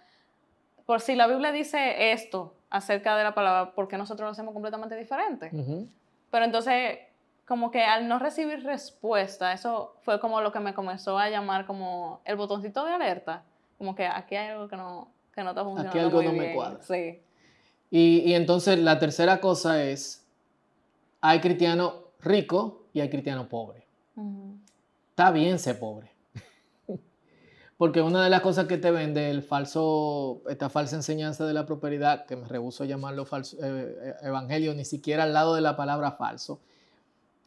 por 0.87 0.99
si 0.99 1.15
la 1.15 1.27
Biblia 1.27 1.51
dice 1.51 2.11
esto 2.11 2.55
acerca 2.71 3.15
de 3.15 3.23
la 3.23 3.35
palabra, 3.35 3.73
¿por 3.73 3.87
qué 3.87 3.97
nosotros 3.99 4.25
lo 4.25 4.31
hacemos 4.31 4.53
completamente 4.53 4.95
diferente? 4.95 5.51
Pero 6.31 6.45
entonces, 6.45 6.99
como 7.45 7.71
que 7.71 7.83
al 7.83 8.07
no 8.07 8.19
recibir 8.19 8.63
respuesta, 8.63 9.53
eso 9.53 9.95
fue 10.01 10.19
como 10.19 10.41
lo 10.41 10.51
que 10.51 10.59
me 10.59 10.73
comenzó 10.73 11.17
a 11.17 11.29
llamar 11.29 11.65
como 11.65 12.21
el 12.25 12.35
botoncito 12.35 12.85
de 12.85 12.93
alerta, 12.93 13.43
como 13.77 13.95
que 13.95 14.05
aquí 14.05 14.35
hay 14.35 14.49
algo 14.49 14.67
que 14.67 14.77
no, 14.77 15.11
que 15.33 15.43
no 15.43 15.49
está 15.49 15.63
funcionando. 15.63 15.89
Aquí 15.89 15.99
algo 15.99 16.23
no 16.23 16.33
me 16.33 16.53
cuadra. 16.53 16.81
Sí. 16.81 17.21
Y, 17.89 18.19
y 18.25 18.35
entonces 18.35 18.79
la 18.79 18.99
tercera 18.99 19.41
cosa 19.41 19.83
es, 19.83 20.25
hay 21.19 21.39
cristiano 21.39 22.11
rico 22.21 22.85
y 22.93 22.99
hay 22.99 23.09
cristiano 23.09 23.47
pobre. 23.47 23.85
Está 25.09 25.31
bien 25.31 25.59
ser 25.59 25.79
pobre. 25.79 26.11
Porque 27.77 28.01
una 28.01 28.23
de 28.23 28.29
las 28.29 28.41
cosas 28.41 28.67
que 28.67 28.77
te 28.77 28.91
vende 28.91 29.29
el 29.29 29.43
falso, 29.43 30.41
esta 30.49 30.69
falsa 30.69 30.95
enseñanza 30.95 31.45
de 31.45 31.53
la 31.53 31.65
prosperidad, 31.65 32.25
que 32.25 32.35
me 32.35 32.47
rehuso 32.47 32.85
llamarlo 32.85 33.25
falso, 33.25 33.57
eh, 33.61 33.95
eh, 34.01 34.13
evangelio, 34.23 34.73
ni 34.73 34.85
siquiera 34.85 35.23
al 35.23 35.33
lado 35.33 35.55
de 35.55 35.61
la 35.61 35.75
palabra 35.75 36.11
falso, 36.11 36.61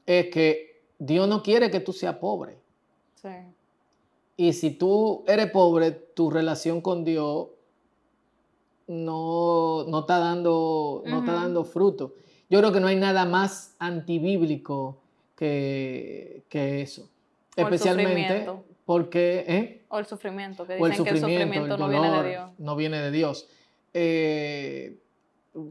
es 0.07 0.29
que 0.31 0.83
Dios 0.99 1.29
no 1.29 1.43
quiere 1.43 1.71
que 1.71 1.81
tú 1.81 1.93
seas 1.93 2.17
pobre. 2.17 2.59
Sí. 3.15 3.29
Y 4.37 4.53
si 4.53 4.71
tú 4.71 5.25
eres 5.27 5.51
pobre, 5.51 5.93
tu 5.93 6.31
relación 6.31 6.81
con 6.81 7.05
Dios 7.05 7.49
no, 8.87 9.85
no 9.85 10.01
está, 10.01 10.19
dando, 10.19 11.03
no 11.07 11.21
está 11.21 11.33
dando 11.33 11.65
fruto. 11.65 12.15
Yo 12.51 12.59
creo 12.59 12.73
que 12.73 12.81
no 12.81 12.89
hay 12.89 12.97
nada 12.97 13.25
más 13.25 13.75
antibíblico 13.79 14.99
que, 15.37 16.45
que 16.49 16.83
eso. 16.83 17.09
Especialmente 17.57 18.47
porque... 18.85 19.45
¿eh? 19.49 19.85
O 19.89 19.99
el 19.99 20.07
sufrimiento, 20.07 20.67
que 20.67 20.75
dicen 20.77 21.05
que 21.05 21.11
el 21.11 21.21
sufrimiento 21.21 21.79
no 21.79 21.89
viene 21.89 22.11
de 22.11 22.29
Dios. 22.29 22.51
No 22.59 22.77
viene 22.77 23.01
de 23.01 23.11
Dios. 23.11 23.49
Eh, 23.95 24.99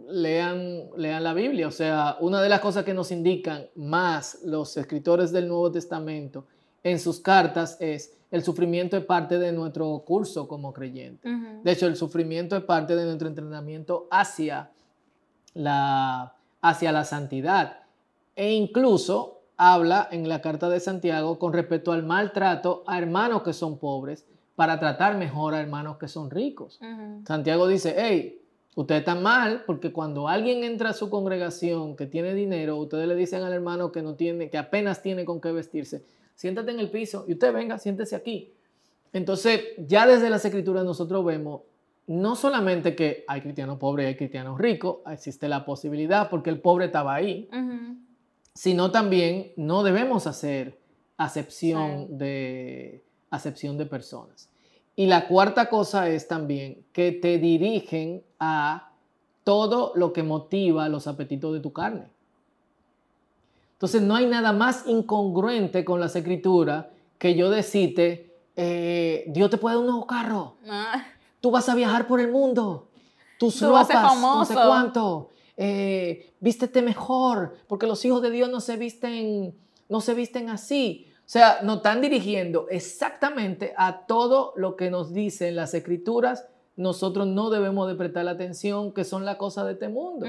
lean, 0.09 0.89
lean 0.97 1.23
la 1.23 1.33
Biblia. 1.33 1.67
O 1.67 1.71
sea, 1.71 2.17
una 2.19 2.41
de 2.41 2.49
las 2.49 2.59
cosas 2.59 2.83
que 2.83 2.93
nos 2.93 3.11
indican 3.11 3.67
más 3.75 4.39
los 4.43 4.75
escritores 4.77 5.31
del 5.31 5.47
Nuevo 5.47 5.71
Testamento 5.71 6.45
en 6.83 6.99
sus 6.99 7.19
cartas 7.19 7.77
es 7.79 8.17
el 8.31 8.43
sufrimiento 8.43 8.97
es 8.97 9.05
parte 9.05 9.37
de 9.37 9.51
nuestro 9.51 9.99
curso 9.99 10.47
como 10.47 10.73
creyente. 10.73 11.29
De 11.63 11.71
hecho, 11.71 11.85
el 11.85 11.95
sufrimiento 11.95 12.57
es 12.57 12.63
parte 12.63 12.95
de 12.95 13.05
nuestro 13.05 13.27
entrenamiento 13.27 14.07
hacia 14.09 14.71
la, 15.53 16.33
hacia 16.59 16.91
la 16.91 17.05
santidad. 17.05 17.81
E 18.35 18.53
incluso 18.53 19.41
habla 19.55 20.07
en 20.11 20.27
la 20.27 20.41
carta 20.41 20.67
de 20.67 20.79
Santiago 20.79 21.37
con 21.37 21.53
respecto 21.53 21.91
al 21.91 22.01
maltrato 22.01 22.83
a 22.87 22.97
hermanos 22.97 23.43
que 23.43 23.53
son 23.53 23.77
pobres 23.77 24.25
para 24.55 24.79
tratar 24.79 25.15
mejor 25.15 25.53
a 25.53 25.59
hermanos 25.59 25.97
que 25.97 26.07
son 26.07 26.31
ricos. 26.31 26.79
Santiago 27.27 27.67
dice, 27.67 27.93
hey, 27.95 28.42
ustedes 28.75 29.00
están 29.00 29.22
mal 29.22 29.63
porque 29.65 29.92
cuando 29.92 30.27
alguien 30.27 30.63
entra 30.63 30.89
a 30.89 30.94
su 30.94 31.10
congregación 31.10 31.96
que 31.96 32.06
tiene 32.06 32.34
dinero, 32.34 32.77
ustedes 32.77 33.08
le 33.08 33.15
dicen 33.15 33.44
al 33.44 33.53
hermano 33.53 33.92
que 33.92 34.01
no 34.01 34.15
tiene, 34.15 34.50
que 34.50 34.58
apenas 34.58 35.01
tiene 35.01 35.25
con 35.25 35.39
qué 35.39 35.51
vestirse, 35.51 36.03
siéntate 36.36 36.72
en 36.72 36.80
el 36.80 36.89
piso 36.89 37.25
y 37.27 37.34
usted 37.34 37.53
venga, 37.53 37.77
siéntese 37.77 38.15
aquí. 38.15 38.53
Entonces, 39.12 39.62
ya 39.77 40.08
desde 40.08 40.30
las 40.30 40.44
escrituras 40.44 40.84
nosotros 40.84 41.24
vemos 41.24 41.62
no 42.08 42.36
solamente 42.36 42.96
que 42.96 43.24
hay 43.27 43.42
cristianos 43.42 43.77
pobres 43.77 44.06
y 44.06 44.08
hay 44.08 44.15
cristianos 44.15 44.60
ricos, 44.60 44.98
existe 45.10 45.48
la 45.48 45.65
posibilidad 45.65 46.30
porque 46.30 46.50
el 46.50 46.60
pobre 46.60 46.86
estaba 46.86 47.13
ahí, 47.13 47.48
sino 48.53 48.92
también 48.92 49.53
no 49.56 49.84
debemos 49.84 50.27
hacer 50.27 50.80
acepción, 51.18 52.18
de, 52.18 53.03
acepción 53.30 53.77
de 53.77 53.86
personas. 53.86 54.50
Y 54.95 55.07
la 55.07 55.27
cuarta 55.27 55.69
cosa 55.69 56.09
es 56.09 56.27
también 56.27 56.85
que 56.93 57.12
te 57.12 57.38
dirigen 57.38 58.23
a 58.39 58.91
todo 59.43 59.91
lo 59.95 60.13
que 60.13 60.23
motiva 60.23 60.88
los 60.89 61.07
apetitos 61.07 61.53
de 61.53 61.59
tu 61.59 61.73
carne. 61.73 62.07
Entonces 63.73 64.01
no 64.01 64.15
hay 64.15 64.27
nada 64.27 64.53
más 64.53 64.85
incongruente 64.88 65.83
con 65.83 66.00
las 66.00 66.15
escrituras 66.15 66.85
que 67.17 67.35
yo 67.35 67.50
decirte, 67.50 68.35
eh, 68.55 69.25
Dios 69.27 69.50
te 69.50 69.57
puede 69.57 69.75
dar 69.75 69.81
un 69.81 69.89
nuevo 69.89 70.07
carro. 70.07 70.55
Ah. 70.69 71.03
Tú 71.41 71.51
vas 71.51 71.67
a 71.67 71.75
viajar 71.75 72.07
por 72.07 72.19
el 72.19 72.31
mundo. 72.31 72.88
Tus 73.39 73.57
Tú 73.57 73.67
ropas, 73.67 74.21
no 74.21 74.45
sé 74.45 74.53
cuánto 74.53 75.29
eh, 75.55 76.33
vístete 76.39 76.81
mejor, 76.81 77.55
porque 77.67 77.88
los 77.88 78.03
hijos 78.05 78.21
de 78.21 78.31
Dios 78.31 78.50
no 78.50 78.59
se 78.59 78.77
visten, 78.77 79.55
no 79.89 80.01
se 80.01 80.13
visten 80.13 80.50
así. 80.50 81.07
O 81.25 81.30
sea, 81.34 81.60
nos 81.63 81.77
están 81.77 82.01
dirigiendo 82.01 82.68
exactamente 82.70 83.74
a 83.77 84.06
todo 84.06 84.53
lo 84.56 84.75
que 84.75 84.89
nos 84.92 85.13
dicen 85.13 85.56
las 85.56 85.74
escrituras. 85.74 86.48
Nosotros 86.75 87.27
no 87.27 87.50
debemos 87.50 87.88
de 87.88 87.96
prestar 87.96 88.25
la 88.25 88.32
atención 88.32 88.92
que 88.92 89.03
son 89.03 89.25
las 89.25 89.38
cosas 89.38 89.65
de 89.65 89.74
este 89.74 89.89
mundo. 89.89 90.25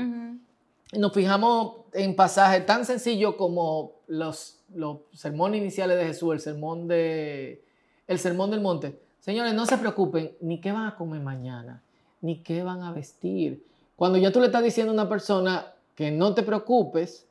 Nos 0.96 1.12
fijamos 1.12 1.76
en 1.92 2.14
pasajes 2.14 2.64
tan 2.64 2.84
sencillos 2.84 3.34
como 3.34 3.92
los, 4.06 4.60
los 4.74 4.98
sermones 5.12 5.60
iniciales 5.60 5.98
de 5.98 6.06
Jesús, 6.06 6.34
el 6.34 6.40
sermón, 6.40 6.86
de, 6.86 7.64
el 8.06 8.18
sermón 8.18 8.50
del 8.50 8.60
monte. 8.60 9.00
Señores, 9.20 9.54
no 9.54 9.66
se 9.66 9.78
preocupen 9.78 10.32
ni 10.40 10.60
qué 10.60 10.70
van 10.70 10.86
a 10.86 10.96
comer 10.96 11.20
mañana, 11.20 11.82
ni 12.20 12.38
qué 12.42 12.62
van 12.62 12.82
a 12.82 12.92
vestir 12.92 13.64
cuando 13.96 14.18
ya 14.18 14.32
tú 14.32 14.40
le 14.40 14.46
estás 14.46 14.62
diciendo 14.62 14.90
a 14.90 14.94
una 14.94 15.08
persona 15.08 15.72
que 15.94 16.10
no 16.10 16.34
te 16.34 16.42
preocupes, 16.42 17.26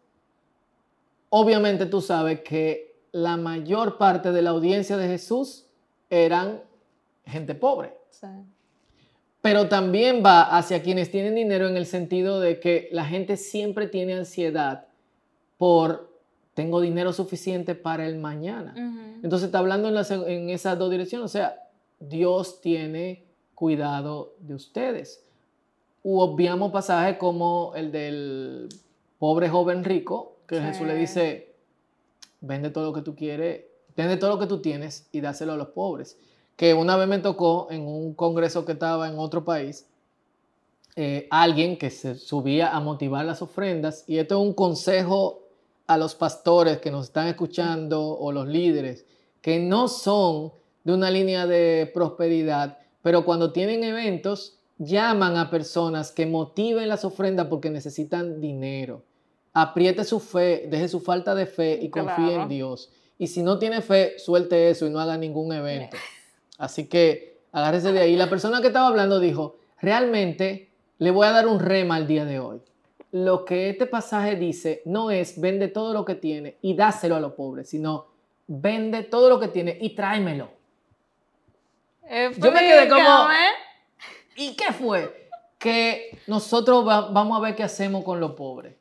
obviamente 1.30 1.86
tú 1.86 2.02
sabes 2.02 2.42
que 2.42 2.93
la 3.14 3.38
mayor 3.38 3.98
parte 3.98 4.34
de 4.34 4.42
la 4.42 4.50
audiencia 4.50 4.98
de 4.98 5.08
Jesús 5.08 5.68
eran 6.10 6.62
gente 7.26 7.56
pobre. 7.56 7.94
Pero 9.42 9.70
también 9.70 10.22
va 10.26 10.42
hacia 10.58 10.84
quienes 10.84 11.10
tienen 11.10 11.36
dinero 11.36 11.70
en 11.70 11.78
el 11.78 11.86
sentido 11.86 12.42
de 12.42 12.60
que 12.60 12.90
la 12.92 13.06
gente 13.06 13.38
siempre 13.38 13.88
tiene 13.88 14.14
ansiedad 14.14 14.88
por 15.58 16.12
tengo 16.54 16.82
dinero 16.82 17.14
suficiente 17.14 17.74
para 17.74 18.06
el 18.06 18.20
mañana. 18.20 18.74
Entonces 19.24 19.46
está 19.46 19.60
hablando 19.60 19.88
en, 19.88 19.96
en 20.28 20.50
esas 20.50 20.78
dos 20.78 20.92
direcciones. 20.92 21.26
O 21.26 21.30
sea, 21.30 21.70
Dios 22.02 22.60
tiene 22.60 23.24
cuidado 23.56 24.36
de 24.40 24.56
ustedes 24.56 25.24
u 26.04 26.20
obviamos 26.20 26.72
pasajes 26.72 27.18
como 27.18 27.72
el 27.76 27.92
del 27.92 28.70
pobre 29.18 29.50
joven 29.50 29.84
rico, 29.84 30.38
que 30.48 30.60
Jesús 30.60 30.86
le 30.86 30.96
dice, 30.96 31.53
vende 32.44 32.70
todo 32.70 32.86
lo 32.86 32.94
que 32.94 33.02
tú 33.02 33.16
quieres, 33.16 33.64
vende 33.96 34.18
todo 34.18 34.32
lo 34.32 34.40
que 34.40 34.48
tú 34.48 34.62
tienes 34.62 35.08
y 35.12 35.22
dáselo 35.22 35.54
a 35.54 35.58
los 35.58 35.70
pobres. 35.70 36.18
Que 36.56 36.74
una 36.74 36.98
vez 36.98 37.08
me 37.08 37.20
tocó 37.20 37.68
en 37.72 37.82
un 37.82 38.14
congreso 38.14 38.66
que 38.66 38.74
estaba 38.74 39.08
en 39.08 39.18
otro 39.18 39.44
país, 39.44 39.88
eh, 40.96 41.28
alguien 41.32 41.78
que 41.78 41.90
se 41.90 42.16
subía 42.16 42.76
a 42.76 42.80
motivar 42.80 43.26
las 43.26 43.42
ofrendas, 43.42 44.04
y 44.08 44.20
esto 44.20 44.36
es 44.36 44.48
un 44.48 44.54
consejo 44.54 45.40
a 45.88 45.98
los 45.98 46.14
pastores 46.14 46.78
que 46.78 46.92
nos 46.92 47.06
están 47.06 47.28
escuchando 47.28 48.06
o 48.06 48.32
los 48.32 48.48
líderes, 48.48 49.06
que 49.42 49.60
no 49.60 49.88
son 49.88 50.52
de 50.84 50.94
una 50.94 51.10
línea 51.10 51.48
de 51.48 51.90
prosperidad, 51.94 52.78
pero 53.02 53.26
cuando 53.26 53.52
tienen 53.52 53.84
eventos, 53.84 54.60
llaman 54.78 55.38
a 55.38 55.50
personas 55.50 56.12
que 56.12 56.26
motiven 56.26 56.90
las 56.90 57.06
ofrendas 57.06 57.48
porque 57.48 57.70
necesitan 57.70 58.42
dinero. 58.42 59.04
Apriete 59.54 60.04
su 60.04 60.20
fe, 60.20 60.66
deje 60.68 60.88
su 60.88 61.00
falta 61.00 61.36
de 61.36 61.46
fe 61.46 61.78
y 61.82 61.90
confíe 61.90 62.36
en 62.36 62.48
Dios. 62.48 62.92
Y 63.20 63.28
si 63.28 63.44
no 63.44 63.60
tiene 63.60 63.82
fe, 63.82 64.18
suelte 64.18 64.70
eso 64.70 64.88
y 64.88 64.90
no 64.90 65.00
haga 65.00 65.18
ningún 65.18 65.54
evento. 65.54 65.96
Así 66.58 66.88
que 66.88 67.38
agárrese 67.52 67.92
de 67.92 68.02
ahí. 68.02 68.16
La 68.16 68.30
persona 68.30 68.62
que 68.62 68.68
estaba 68.68 68.88
hablando 68.88 69.20
dijo, 69.20 69.58
realmente 69.80 70.72
le 70.98 71.12
voy 71.12 71.28
a 71.28 71.32
dar 71.32 71.48
un 71.48 71.60
rema 71.60 71.96
al 71.96 72.08
día 72.08 72.26
de 72.26 72.40
hoy. 72.40 72.62
Lo 73.12 73.46
que 73.46 73.70
este 73.70 73.86
pasaje 73.86 74.36
dice 74.36 74.82
no 74.86 75.12
es 75.12 75.40
vende 75.40 75.68
todo 75.68 75.94
lo 75.94 76.04
que 76.04 76.16
tiene 76.16 76.58
y 76.62 76.76
dáselo 76.76 77.16
a 77.16 77.20
los 77.20 77.34
pobres, 77.34 77.70
sino 77.70 78.08
vende 78.48 79.04
todo 79.04 79.30
lo 79.30 79.40
que 79.40 79.50
tiene 79.50 79.78
y 79.80 79.92
tráemelo. 79.92 80.50
Yo 82.38 82.52
me 82.52 82.60
quedé 82.60 82.90
como... 82.90 83.28
¿Y 84.36 84.56
qué 84.56 84.74
fue? 84.74 85.30
Que 85.60 86.18
nosotros 86.28 86.84
vamos 86.86 87.38
a 87.38 87.42
ver 87.42 87.56
qué 87.56 87.64
hacemos 87.64 88.04
con 88.04 88.20
los 88.20 88.32
pobres. 88.32 88.74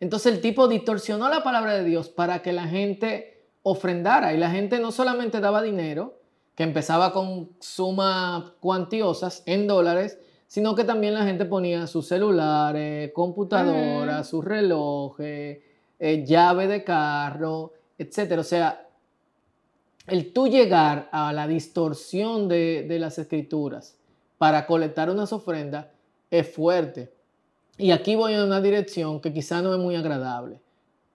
Entonces 0.00 0.32
el 0.32 0.40
tipo 0.40 0.68
distorsionó 0.68 1.28
la 1.28 1.42
palabra 1.42 1.74
de 1.74 1.84
Dios 1.84 2.08
para 2.08 2.42
que 2.42 2.52
la 2.52 2.66
gente 2.66 3.48
ofrendara 3.62 4.32
y 4.32 4.38
la 4.38 4.50
gente 4.50 4.78
no 4.78 4.92
solamente 4.92 5.40
daba 5.40 5.62
dinero, 5.62 6.20
que 6.54 6.62
empezaba 6.62 7.12
con 7.12 7.50
sumas 7.60 8.52
cuantiosas 8.60 9.42
en 9.46 9.66
dólares, 9.66 10.18
sino 10.46 10.74
que 10.74 10.84
también 10.84 11.14
la 11.14 11.24
gente 11.24 11.44
ponía 11.44 11.86
sus 11.86 12.06
celulares, 12.06 13.12
computadoras, 13.12 14.28
sus 14.28 14.44
relojes, 14.44 15.58
eh, 15.98 16.24
llave 16.24 16.68
de 16.68 16.84
carro, 16.84 17.72
etc. 17.98 18.38
O 18.38 18.44
sea, 18.44 18.88
el 20.06 20.32
tú 20.32 20.46
llegar 20.46 21.08
a 21.10 21.32
la 21.32 21.48
distorsión 21.48 22.48
de, 22.48 22.86
de 22.88 22.98
las 22.98 23.18
escrituras 23.18 23.98
para 24.38 24.66
colectar 24.66 25.10
unas 25.10 25.32
ofrendas 25.32 25.86
es 26.30 26.48
fuerte. 26.48 27.12
Y 27.78 27.90
aquí 27.90 28.14
voy 28.16 28.34
en 28.34 28.40
una 28.40 28.60
dirección 28.60 29.20
que 29.20 29.32
quizá 29.32 29.60
no 29.60 29.74
es 29.74 29.80
muy 29.80 29.96
agradable. 29.96 30.60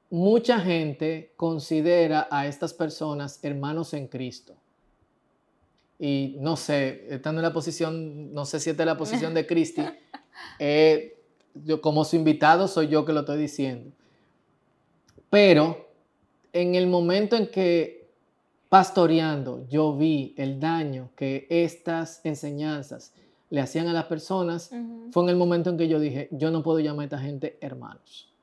Mucha 0.09 0.59
gente 0.59 1.33
considera 1.37 2.27
a 2.29 2.45
estas 2.45 2.73
personas 2.73 3.39
hermanos 3.43 3.93
en 3.93 4.07
Cristo. 4.07 4.55
y 6.03 6.37
no 6.39 6.55
sé, 6.55 7.05
estando 7.13 7.41
en 7.41 7.43
la 7.43 7.53
posición, 7.53 8.33
no 8.33 8.45
sé 8.45 8.59
si 8.59 8.71
esta 8.71 8.81
es 8.81 8.87
la 8.87 8.97
posición 8.97 9.35
de 9.35 9.45
Cristi, 9.45 9.83
eh, 10.59 11.21
yo 11.53 11.79
como 11.79 12.03
su 12.05 12.15
invitado 12.15 12.67
soy 12.67 12.87
yo 12.87 13.05
que 13.05 13.13
lo 13.13 13.19
estoy 13.19 13.39
diciendo. 13.39 13.91
Pero 15.29 15.89
en 16.53 16.73
el 16.73 16.87
momento 16.87 17.35
en 17.35 17.47
que 17.47 18.09
pastoreando 18.69 19.67
yo 19.69 19.95
vi 19.95 20.33
el 20.37 20.59
daño 20.59 21.09
que 21.15 21.45
estas 21.49 22.21
enseñanzas 22.23 23.13
le 23.51 23.61
hacían 23.61 23.87
a 23.87 23.93
las 23.93 24.05
personas, 24.05 24.71
fue 25.11 25.23
en 25.23 25.29
el 25.29 25.35
momento 25.35 25.69
en 25.69 25.77
que 25.77 25.89
yo 25.89 25.99
dije, 25.99 26.29
yo 26.31 26.49
no 26.51 26.63
puedo 26.63 26.79
llamar 26.79 27.01
a 27.01 27.05
esta 27.05 27.19
gente 27.19 27.57
hermanos. 27.61 28.33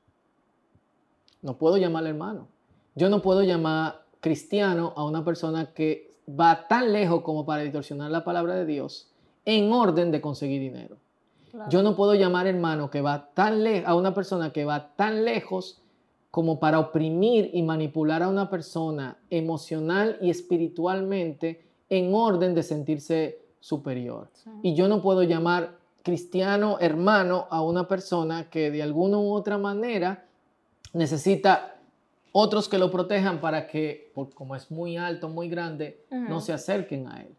No 1.41 1.57
puedo 1.57 1.77
llamar 1.77 2.05
hermano. 2.05 2.47
Yo 2.95 3.09
no 3.09 3.21
puedo 3.21 3.41
llamar 3.41 4.05
cristiano 4.21 4.93
a 4.95 5.03
una 5.03 5.25
persona 5.25 5.73
que 5.73 6.11
va 6.29 6.67
tan 6.67 6.93
lejos 6.93 7.23
como 7.23 7.43
para 7.43 7.63
distorsionar 7.63 8.11
la 8.11 8.23
palabra 8.23 8.53
de 8.53 8.67
Dios 8.67 9.11
en 9.45 9.73
orden 9.73 10.11
de 10.11 10.21
conseguir 10.21 10.61
dinero. 10.61 10.97
Yo 11.69 11.81
no 11.81 11.95
puedo 11.95 12.13
llamar 12.13 12.45
hermano 12.45 12.91
que 12.91 13.01
va 13.01 13.31
tan 13.33 13.65
a 13.83 13.95
una 13.95 14.13
persona 14.13 14.53
que 14.53 14.63
va 14.65 14.95
tan 14.95 15.25
lejos 15.25 15.81
como 16.29 16.59
para 16.59 16.77
oprimir 16.77 17.49
y 17.51 17.63
manipular 17.63 18.21
a 18.21 18.29
una 18.29 18.51
persona 18.51 19.17
emocional 19.31 20.19
y 20.21 20.29
espiritualmente 20.29 21.65
en 21.89 22.13
orden 22.13 22.53
de 22.53 22.61
sentirse 22.61 23.48
superior. 23.59 24.29
Y 24.61 24.75
yo 24.75 24.87
no 24.87 25.01
puedo 25.01 25.23
llamar 25.23 25.77
cristiano 26.03 26.77
hermano 26.79 27.47
a 27.49 27.61
una 27.61 27.87
persona 27.87 28.49
que 28.49 28.71
de 28.71 28.81
alguna 28.81 29.17
u 29.17 29.31
otra 29.31 29.57
manera 29.57 30.25
necesita 30.93 31.75
otros 32.31 32.69
que 32.69 32.77
lo 32.77 32.91
protejan 32.91 33.41
para 33.41 33.67
que, 33.67 34.11
como 34.35 34.55
es 34.55 34.71
muy 34.71 34.97
alto, 34.97 35.29
muy 35.29 35.49
grande, 35.49 36.03
no 36.09 36.41
se 36.41 36.53
acerquen 36.53 37.07
a 37.07 37.21
él. 37.21 37.35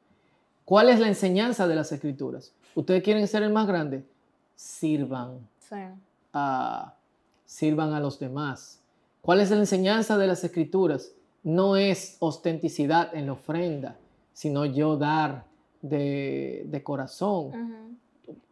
¿Cuál 0.65 0.89
es 0.89 1.00
la 1.00 1.09
enseñanza 1.09 1.67
de 1.67 1.75
las 1.75 1.91
escrituras? 1.93 2.53
¿Ustedes 2.75 3.03
quieren 3.03 3.27
ser 3.27 3.43
el 3.43 3.53
más 3.53 3.67
grande? 3.67 4.05
Sirvan. 4.55 5.49
A, 6.33 6.95
sirvan 7.45 7.93
a 7.93 8.00
los 8.00 8.19
demás. 8.19 8.81
¿Cuál 9.23 9.41
es 9.41 9.50
la 9.50 9.57
enseñanza 9.57 10.17
de 10.17 10.27
las 10.27 10.45
escrituras? 10.45 11.12
No 11.43 11.77
es 11.77 12.17
ostenticidad 12.21 13.15
en 13.15 13.27
la 13.27 13.33
ofrenda, 13.33 13.97
sino 14.33 14.65
yo 14.65 14.97
dar 14.97 15.45
de, 15.82 16.80
corazón. 16.84 17.99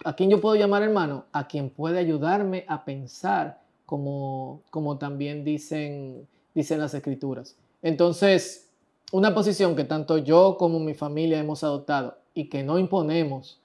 ¿A 0.05 0.15
quién 0.15 0.31
yo 0.31 0.41
puedo 0.41 0.57
llamar 0.57 0.83
hermano? 0.83 1.25
A 1.33 1.47
quien 1.47 1.71
puede 1.71 1.99
ayudarme 1.99 2.65
a 2.69 2.85
pensar 2.85 3.61
como, 3.87 4.63
como 4.71 4.99
también 4.99 5.45
dicen, 5.45 6.27
dicen 6.55 6.81
las 6.81 6.95
escrituras. 6.95 7.57
Entonces, 7.83 8.69
una 9.13 9.35
posición 9.35 9.77
que 9.77 9.85
tanto 9.85 10.19
yo 10.19 10.57
como 10.59 10.81
mi 10.81 10.95
familia 10.95 11.39
hemos 11.39 11.65
adoptado 11.65 12.19
y 12.35 12.49
que 12.49 12.63
no 12.63 12.79
imponemos 12.79 13.61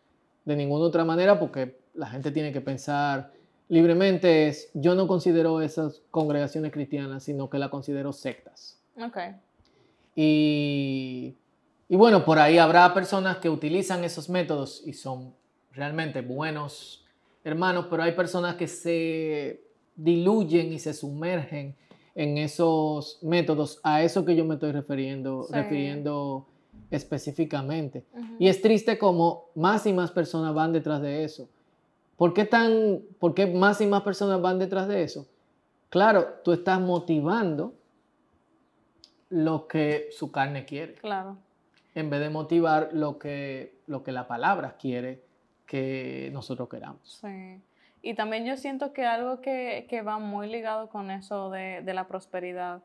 de 0.45 0.55
ninguna 0.55 0.85
otra 0.85 1.03
manera 1.03 1.39
porque 1.39 1.77
la 1.93 2.07
gente 2.07 2.31
tiene 2.31 2.51
que 2.51 2.61
pensar 2.61 3.31
libremente 3.69 4.47
es, 4.47 4.69
yo 4.73 4.95
no 4.95 5.07
considero 5.07 5.61
esas 5.61 6.01
congregaciones 6.11 6.71
cristianas, 6.71 7.23
sino 7.23 7.49
que 7.49 7.57
la 7.57 7.69
considero 7.69 8.13
sectas. 8.13 8.79
Ok. 9.01 9.17
Y 10.15 11.35
y 11.89 11.95
bueno, 11.95 12.23
por 12.25 12.39
ahí 12.39 12.57
habrá 12.57 12.93
personas 12.93 13.37
que 13.37 13.49
utilizan 13.49 14.03
esos 14.03 14.29
métodos 14.29 14.81
y 14.85 14.93
son 14.93 15.33
realmente 15.71 16.21
buenos 16.21 17.05
hermanos, 17.43 17.87
pero 17.89 18.03
hay 18.03 18.13
personas 18.13 18.55
que 18.55 18.67
se 18.67 19.63
diluyen 19.95 20.71
y 20.71 20.79
se 20.79 20.93
sumergen 20.93 21.75
en 22.15 22.37
esos 22.37 23.19
métodos, 23.21 23.79
a 23.83 24.03
eso 24.03 24.23
que 24.23 24.35
yo 24.35 24.45
me 24.45 24.53
estoy 24.53 24.71
refiriendo, 24.71 25.47
refiriendo 25.49 26.47
específicamente. 26.89 28.05
Y 28.39 28.47
es 28.47 28.61
triste 28.61 28.97
como 28.97 29.49
más 29.55 29.85
y 29.85 29.93
más 29.93 30.11
personas 30.11 30.53
van 30.53 30.71
detrás 30.71 31.01
de 31.01 31.23
eso. 31.23 31.49
¿Por 32.15 32.33
qué, 32.33 32.45
tan, 32.45 33.01
¿Por 33.19 33.33
qué 33.33 33.47
más 33.47 33.81
y 33.81 33.87
más 33.87 34.03
personas 34.03 34.41
van 34.41 34.59
detrás 34.59 34.87
de 34.87 35.03
eso? 35.03 35.27
Claro, 35.89 36.39
tú 36.43 36.53
estás 36.53 36.79
motivando 36.79 37.73
lo 39.29 39.67
que 39.67 40.09
su 40.11 40.31
carne 40.31 40.65
quiere. 40.65 40.93
Claro 40.93 41.37
en 41.95 42.09
vez 42.09 42.19
de 42.19 42.29
motivar 42.29 42.89
lo 42.93 43.19
que, 43.19 43.79
lo 43.87 44.03
que 44.03 44.11
la 44.11 44.27
palabra 44.27 44.75
quiere 44.77 45.23
que 45.65 46.29
nosotros 46.33 46.69
queramos. 46.69 47.19
Sí. 47.21 47.61
Y 48.01 48.15
también 48.15 48.45
yo 48.45 48.57
siento 48.57 48.93
que 48.93 49.05
algo 49.05 49.39
que, 49.39 49.85
que 49.89 50.01
va 50.01 50.19
muy 50.19 50.47
ligado 50.47 50.89
con 50.89 51.09
eso 51.09 51.49
de, 51.49 51.81
de, 51.83 51.93
la 51.93 52.07
prosperidad 52.07 52.81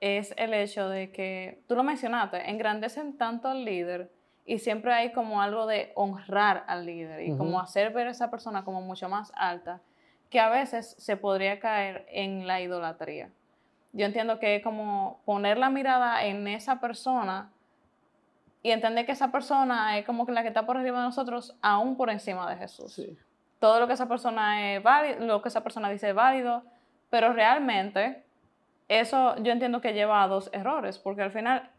es 0.00 0.34
el 0.36 0.52
hecho 0.52 0.88
de 0.88 1.10
que, 1.12 1.62
tú 1.66 1.74
lo 1.74 1.82
mencionaste, 1.82 2.50
engrandecen 2.50 3.16
tanto 3.16 3.48
al 3.48 3.64
líder 3.64 4.10
y 4.44 4.58
siempre 4.58 4.92
hay 4.92 5.12
como 5.12 5.40
algo 5.40 5.66
de 5.66 5.92
honrar 5.94 6.64
al 6.66 6.84
líder 6.84 7.22
y 7.26 7.34
como 7.36 7.58
hacer 7.58 7.92
ver 7.92 8.08
a 8.08 8.10
esa 8.10 8.30
persona 8.30 8.64
como 8.64 8.82
mucho 8.82 9.08
más 9.08 9.32
alta, 9.34 9.80
que 10.28 10.40
a 10.40 10.50
veces 10.50 10.94
se 10.98 11.16
podría 11.16 11.58
caer 11.58 12.06
en 12.10 12.46
la 12.46 12.60
idolatría. 12.60 13.30
Yo 13.92 14.04
entiendo 14.04 14.38
que 14.38 14.56
es 14.56 14.62
como 14.62 15.22
poner 15.24 15.56
la 15.56 15.70
mirada 15.70 16.26
en 16.26 16.46
esa 16.48 16.80
persona 16.80 17.53
y 18.64 18.70
entender 18.70 19.04
que 19.04 19.12
esa 19.12 19.30
persona 19.30 19.98
es 19.98 20.06
como 20.06 20.24
que 20.24 20.32
la 20.32 20.40
que 20.40 20.48
está 20.48 20.64
por 20.64 20.78
arriba 20.78 20.98
de 20.98 21.04
nosotros, 21.04 21.54
aún 21.60 21.98
por 21.98 22.08
encima 22.08 22.48
de 22.48 22.56
Jesús. 22.56 22.98
Todo 23.60 23.78
lo 23.78 23.86
que 23.86 23.92
esa 23.92 24.08
persona 24.08 24.72
es 24.72 24.82
válido, 24.82 25.26
lo 25.26 25.42
que 25.42 25.50
esa 25.50 25.62
persona 25.62 25.90
dice 25.90 26.08
es 26.08 26.14
válido, 26.14 26.64
pero 27.10 27.34
realmente 27.34 28.24
eso 28.88 29.36
yo 29.42 29.52
entiendo 29.52 29.82
que 29.82 29.92
lleva 29.92 30.22
a 30.22 30.28
dos 30.28 30.48
errores, 30.54 30.98
porque 30.98 31.20
al 31.20 31.30
final 31.30 31.70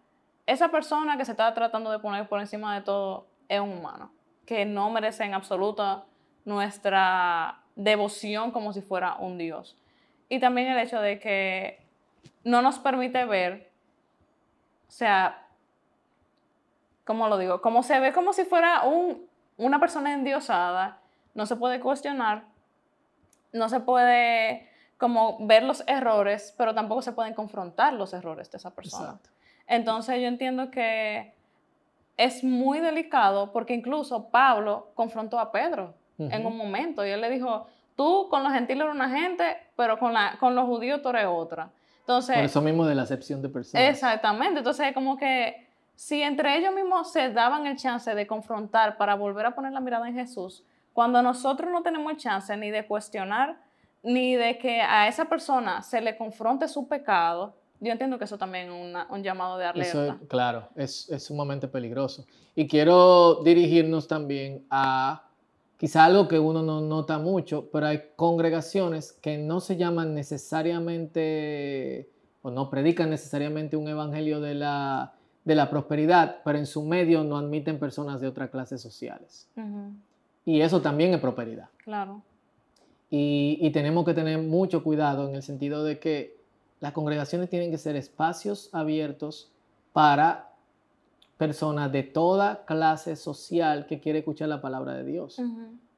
esa 0.46 0.70
persona 0.70 1.18
que 1.18 1.26
se 1.26 1.32
está 1.32 1.52
tratando 1.56 1.90
de 1.90 1.98
poner 1.98 2.30
por 2.30 2.40
encima 2.40 2.76
de 2.76 2.82
todo 2.82 3.26
es 3.50 3.60
un 3.60 3.80
humano, 3.80 4.12
que 4.46 4.66
no 4.66 4.92
merece 4.92 5.24
en 5.24 5.34
absoluto 5.34 6.06
nuestra 6.46 7.62
devoción 7.76 8.52
como 8.52 8.74
si 8.74 8.84
fuera 8.84 9.16
un 9.16 9.40
Dios. 9.40 9.76
Y 10.30 10.40
también 10.40 10.68
el 10.68 10.78
hecho 10.78 11.02
de 11.02 11.18
que 11.18 11.84
no 12.44 12.62
nos 12.62 12.78
permite 12.78 13.26
ver, 13.26 13.72
o 14.88 14.92
sea, 14.92 15.45
¿cómo 17.06 17.30
lo 17.30 17.38
digo? 17.38 17.62
Como 17.62 17.84
se 17.84 18.00
ve 18.00 18.12
como 18.12 18.34
si 18.34 18.44
fuera 18.44 18.84
un, 18.84 19.26
una 19.58 19.80
persona 19.80 20.14
endiosada, 20.14 21.00
no 21.34 21.46
se 21.46 21.56
puede 21.56 21.80
cuestionar, 21.80 22.46
no 23.54 23.70
se 23.70 23.80
puede 23.80 24.70
como 24.98 25.38
ver 25.46 25.64
los 25.64 25.84
errores, 25.88 26.54
pero 26.58 26.74
tampoco 26.74 27.02
se 27.02 27.12
pueden 27.12 27.34
confrontar 27.34 27.94
los 27.94 28.14
errores 28.14 28.50
de 28.52 28.58
esa 28.58 28.72
persona. 28.72 29.20
Entonces 29.68 30.22
yo 30.22 30.28
entiendo 30.28 30.72
que 30.72 31.34
es 32.18 32.44
muy 32.44 32.80
delicado 32.80 33.52
porque 33.52 33.74
incluso 33.74 34.30
Pablo 34.30 34.92
confrontó 34.96 35.40
a 35.40 35.52
Pedro 35.52 35.94
en 36.18 36.46
un 36.46 36.56
momento 36.56 37.06
y 37.06 37.10
él 37.10 37.20
le 37.20 37.30
dijo, 37.30 37.68
tú 37.98 38.28
con 38.30 38.44
los 38.44 38.54
gentiles 38.54 38.84
eres 38.84 38.96
una 38.96 39.10
gente, 39.10 39.58
pero 39.76 40.00
con, 40.00 40.14
la, 40.14 40.38
con 40.40 40.56
los 40.56 40.66
judíos 40.66 41.02
tú 41.02 41.10
eres 41.10 41.26
otra. 41.28 41.70
Entonces, 42.00 42.36
Por 42.36 42.46
eso 42.46 42.62
mismo 42.62 42.86
de 42.86 42.96
la 42.96 43.02
acepción 43.02 43.42
de 43.42 43.50
personas. 43.50 43.90
Exactamente, 43.90 44.60
entonces 44.60 44.94
como 44.94 45.18
que 45.18 45.65
si 45.96 46.22
entre 46.22 46.58
ellos 46.58 46.74
mismos 46.74 47.12
se 47.12 47.32
daban 47.32 47.66
el 47.66 47.78
chance 47.78 48.14
de 48.14 48.28
confrontar 48.28 48.98
para 48.98 49.16
volver 49.16 49.46
a 49.46 49.56
poner 49.56 49.72
la 49.72 49.80
mirada 49.80 50.08
en 50.08 50.16
Jesús, 50.16 50.64
cuando 50.94 51.22
nosotros 51.22 51.70
no 51.72 51.82
tenemos 51.82 52.18
chance 52.18 52.56
ni 52.58 52.72
de 52.72 52.86
cuestionar, 52.86 53.58
ni 54.04 54.36
de 54.36 54.58
que 54.58 54.82
a 54.82 55.08
esa 55.08 55.26
persona 55.26 55.82
se 55.82 56.00
le 56.00 56.16
confronte 56.16 56.68
su 56.68 56.88
pecado, 56.88 57.56
yo 57.80 57.92
entiendo 57.92 58.18
que 58.18 58.26
eso 58.26 58.38
también 58.38 58.72
es 58.72 59.06
un 59.10 59.24
llamado 59.24 59.58
de 59.58 59.66
alerta. 59.66 60.06
Eso, 60.06 60.20
claro, 60.28 60.70
es, 60.76 61.10
es, 61.10 61.24
sumamente 61.24 61.68
peligroso. 61.68 62.26
Y 62.56 62.68
quiero 62.68 63.42
dirigirnos 63.44 64.08
también 64.08 64.66
a 64.70 65.24
quizá 65.78 66.06
algo 66.06 66.28
que 66.28 66.40
uno 66.40 66.62
no 66.62 66.82
nota 66.82 67.18
mucho, 67.18 67.70
pero 67.72 67.88
hay 67.88 68.12
congregaciones 68.16 69.12
que 69.12 69.38
no 69.38 69.60
se 69.60 69.76
llaman 69.76 70.14
necesariamente 70.14 72.10
o 72.42 72.52
no 72.52 72.70
predican 72.70 73.10
necesariamente 73.10 73.76
un 73.76 73.88
evangelio 73.88 74.40
de 74.40 74.56
la 74.56 75.16
de 75.46 75.56
la 75.56 75.70
prosperidad, 75.70 76.40
pero 76.44 76.58
en 76.58 76.66
su 76.66 76.84
medio 76.84 77.24
no 77.24 77.38
admiten 77.38 77.80
personas 77.80 78.20
de 78.20 78.28
otras 78.28 78.50
clases 78.50 78.82
sociales. 78.82 79.48
Y 80.44 80.62
eso 80.62 80.82
también 80.82 81.14
es 81.14 81.20
prosperidad. 81.20 81.70
Claro. 81.84 82.22
Y, 83.12 83.70
tenemos 83.70 84.04
que 84.04 84.14
tener 84.14 84.40
mucho 84.40 84.84
cuidado 84.84 85.30
en 85.30 85.36
el 85.36 85.44
sentido 85.44 85.84
de 85.84 86.00
que 86.00 86.36
las 86.82 86.92
congregaciones 86.92 87.50
tienen 87.50 87.72
que 87.72 87.78
ser 87.78 87.96
espacios 87.96 88.70
abiertos 88.74 89.52
para 89.94 90.50
personas 91.38 91.92
de 91.92 92.04
toda 92.04 92.66
clase 92.66 93.16
social 93.16 93.86
que 93.86 94.00
quiere 94.00 94.20
escuchar 94.20 94.50
la 94.50 94.62
palabra 94.62 94.94
de 94.96 95.06
Dios. 95.06 95.40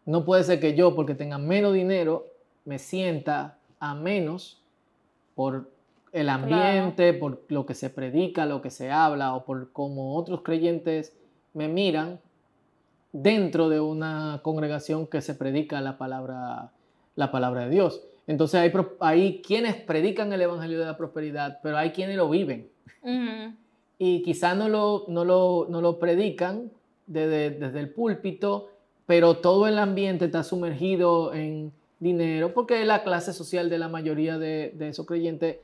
No 0.05 0.25
puede 0.25 0.43
ser 0.43 0.59
que 0.59 0.75
yo, 0.75 0.93
porque 0.95 1.15
tenga 1.15 1.37
menos 1.37 1.73
dinero, 1.73 2.27
me 2.65 2.79
sienta 2.79 3.57
a 3.79 3.95
menos 3.95 4.61
por 5.35 5.69
el 6.11 6.29
ambiente, 6.29 7.13
por 7.13 7.43
lo 7.49 7.65
que 7.65 7.73
se 7.73 7.89
predica, 7.89 8.45
lo 8.45 8.61
que 8.61 8.69
se 8.69 8.91
habla 8.91 9.35
o 9.35 9.45
por 9.45 9.71
cómo 9.71 10.15
otros 10.15 10.41
creyentes 10.41 11.13
me 11.53 11.67
miran 11.67 12.19
dentro 13.11 13.69
de 13.69 13.79
una 13.79 14.41
congregación 14.43 15.07
que 15.07 15.21
se 15.21 15.33
predica 15.33 15.81
la 15.81 15.97
palabra, 15.97 16.71
la 17.15 17.31
palabra 17.31 17.65
de 17.65 17.69
Dios. 17.69 18.03
Entonces 18.27 18.59
hay, 18.59 18.71
hay 18.99 19.41
quienes 19.41 19.75
predican 19.75 20.31
el 20.33 20.41
Evangelio 20.41 20.79
de 20.79 20.85
la 20.85 20.97
Prosperidad, 20.97 21.59
pero 21.63 21.77
hay 21.77 21.91
quienes 21.91 22.17
lo 22.17 22.29
viven. 22.29 22.69
y 23.97 24.21
quizá 24.21 24.53
no 24.53 24.69
lo, 24.69 25.05
no 25.07 25.25
lo, 25.25 25.67
no 25.69 25.81
lo 25.81 25.97
predican 25.97 26.71
desde, 27.07 27.51
desde 27.51 27.79
el 27.79 27.89
púlpito, 27.89 28.69
pero 29.05 29.37
todo 29.37 29.67
el 29.67 29.79
ambiente 29.79 30.25
está 30.25 30.43
sumergido 30.43 31.33
en 31.33 31.71
dinero, 31.99 32.53
porque 32.53 32.83
la 32.85 33.03
clase 33.03 33.33
social 33.33 33.69
de 33.69 33.79
la 33.79 33.87
mayoría 33.87 34.37
de, 34.37 34.73
de 34.75 34.89
esos 34.89 35.05
creyentes 35.05 35.57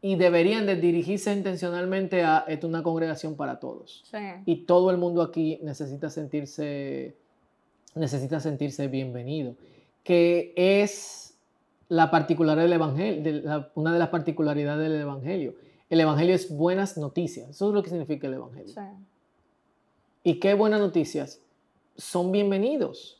y 0.00 0.16
deberían 0.16 0.66
de 0.66 0.76
dirigirse 0.76 1.32
intencionalmente 1.32 2.22
a 2.22 2.44
es 2.46 2.62
una 2.64 2.82
congregación 2.82 3.34
para 3.34 3.58
todos. 3.58 4.04
Sí. 4.10 4.18
Y 4.46 4.56
todo 4.64 4.90
el 4.90 4.98
mundo 4.98 5.22
aquí 5.22 5.58
necesita 5.62 6.08
sentirse, 6.10 7.16
necesita 7.94 8.38
sentirse 8.40 8.86
bienvenido, 8.88 9.54
que 10.04 10.52
es 10.56 11.36
la 11.88 12.10
particularidad 12.10 12.64
del 12.64 12.72
evangelio, 12.74 13.22
de 13.22 13.32
la- 13.42 13.70
una 13.74 13.92
de 13.92 13.98
las 13.98 14.08
particularidades 14.10 14.88
del 14.90 15.00
evangelio. 15.00 15.54
El 15.90 16.00
evangelio 16.00 16.34
es 16.34 16.54
buenas 16.54 16.96
noticias, 16.98 17.48
eso 17.50 17.68
es 17.68 17.74
lo 17.74 17.82
que 17.82 17.90
significa 17.90 18.26
el 18.28 18.34
evangelio. 18.34 18.68
Sí. 18.74 18.80
¿Y 20.22 20.34
qué 20.38 20.54
buenas 20.54 20.80
noticias? 20.80 21.40
Son 21.96 22.30
bienvenidos. 22.30 23.16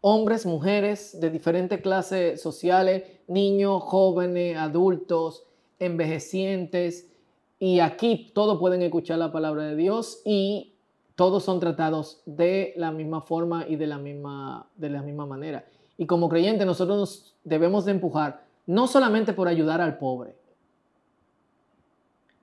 Hombres, 0.00 0.46
mujeres 0.46 1.18
de 1.20 1.30
diferentes 1.30 1.80
clases 1.80 2.40
sociales, 2.40 3.04
niños, 3.26 3.82
jóvenes, 3.82 4.56
adultos, 4.56 5.44
envejecientes. 5.78 7.10
Y 7.58 7.80
aquí 7.80 8.30
todos 8.34 8.58
pueden 8.58 8.82
escuchar 8.82 9.18
la 9.18 9.32
palabra 9.32 9.64
de 9.64 9.76
Dios 9.76 10.20
y 10.24 10.74
todos 11.14 11.44
son 11.44 11.60
tratados 11.60 12.20
de 12.26 12.72
la 12.76 12.90
misma 12.90 13.22
forma 13.22 13.66
y 13.68 13.76
de 13.76 13.86
la 13.86 13.98
misma, 13.98 14.68
de 14.76 14.90
la 14.90 15.02
misma 15.02 15.26
manera. 15.26 15.64
Y 15.96 16.06
como 16.06 16.28
creyentes 16.28 16.66
nosotros 16.66 16.98
nos 16.98 17.34
debemos 17.44 17.84
de 17.84 17.92
empujar 17.92 18.44
no 18.66 18.86
solamente 18.88 19.32
por 19.32 19.46
ayudar 19.46 19.80
al 19.80 19.98
pobre 19.98 20.34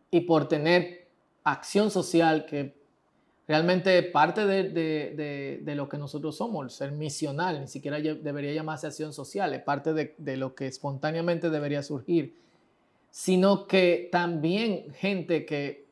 y 0.09 0.21
por 0.21 0.47
tener 0.47 1.07
acción 1.43 1.91
social 1.91 2.45
que 2.45 2.75
realmente 3.47 4.01
parte 4.03 4.45
de, 4.45 4.69
de- 4.69 5.59
de- 5.63 5.75
lo 5.75 5.89
que 5.89 5.97
nosotros 5.97 6.37
somos, 6.37 6.73
ser 6.73 6.91
misional, 6.91 7.59
ni 7.59 7.67
siquiera 7.67 7.99
debería 7.99 8.53
llamarse 8.53 8.87
acción 8.87 9.11
social, 9.13 9.53
es 9.53 9.61
parte 9.63 9.93
de 9.93 10.37
lo 10.37 10.53
que 10.55 10.67
espontáneamente 10.67 11.49
debería 11.49 11.83
surgir, 11.83 12.35
sino 13.11 13.67
que 13.67 14.09
también 14.11 14.91
gente 14.93 15.45
que 15.45 15.85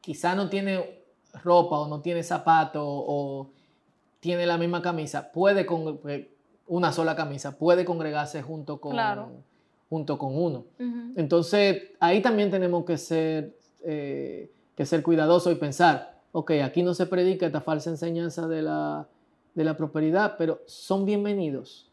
quizá 0.00 0.34
no 0.34 0.50
tiene 0.50 1.04
ropa 1.44 1.78
o 1.78 1.88
no 1.88 2.00
tiene 2.02 2.22
zapato 2.22 2.82
o 2.84 3.50
tiene 4.18 4.44
la 4.46 4.58
misma 4.58 4.82
camisa, 4.82 5.30
puede 5.32 5.64
con 5.64 6.00
eh, 6.08 6.28
una 6.66 6.92
sola 6.92 7.16
camisa, 7.16 7.56
puede 7.56 7.84
congregarse 7.84 8.42
junto 8.42 8.80
con, 8.80 8.92
Claro. 8.92 9.30
junto 9.88 10.18
con 10.18 10.36
uno. 10.36 10.66
Entonces, 11.16 11.92
ahí 12.00 12.20
también 12.20 12.50
tenemos 12.50 12.84
que 12.84 12.98
ser, 12.98 13.56
eh, 13.82 14.50
que 14.76 14.84
ser 14.86 15.02
cuidadosos 15.02 15.52
y 15.52 15.56
pensar, 15.56 16.20
ok, 16.32 16.50
aquí 16.64 16.82
no 16.82 16.94
se 16.94 17.06
predica 17.06 17.46
esta 17.46 17.60
falsa 17.60 17.90
enseñanza 17.90 18.46
de 18.48 18.62
la, 18.62 19.08
de 19.54 19.64
la 19.64 19.76
prosperidad, 19.76 20.34
pero 20.36 20.60
son 20.66 21.04
bienvenidos. 21.06 21.90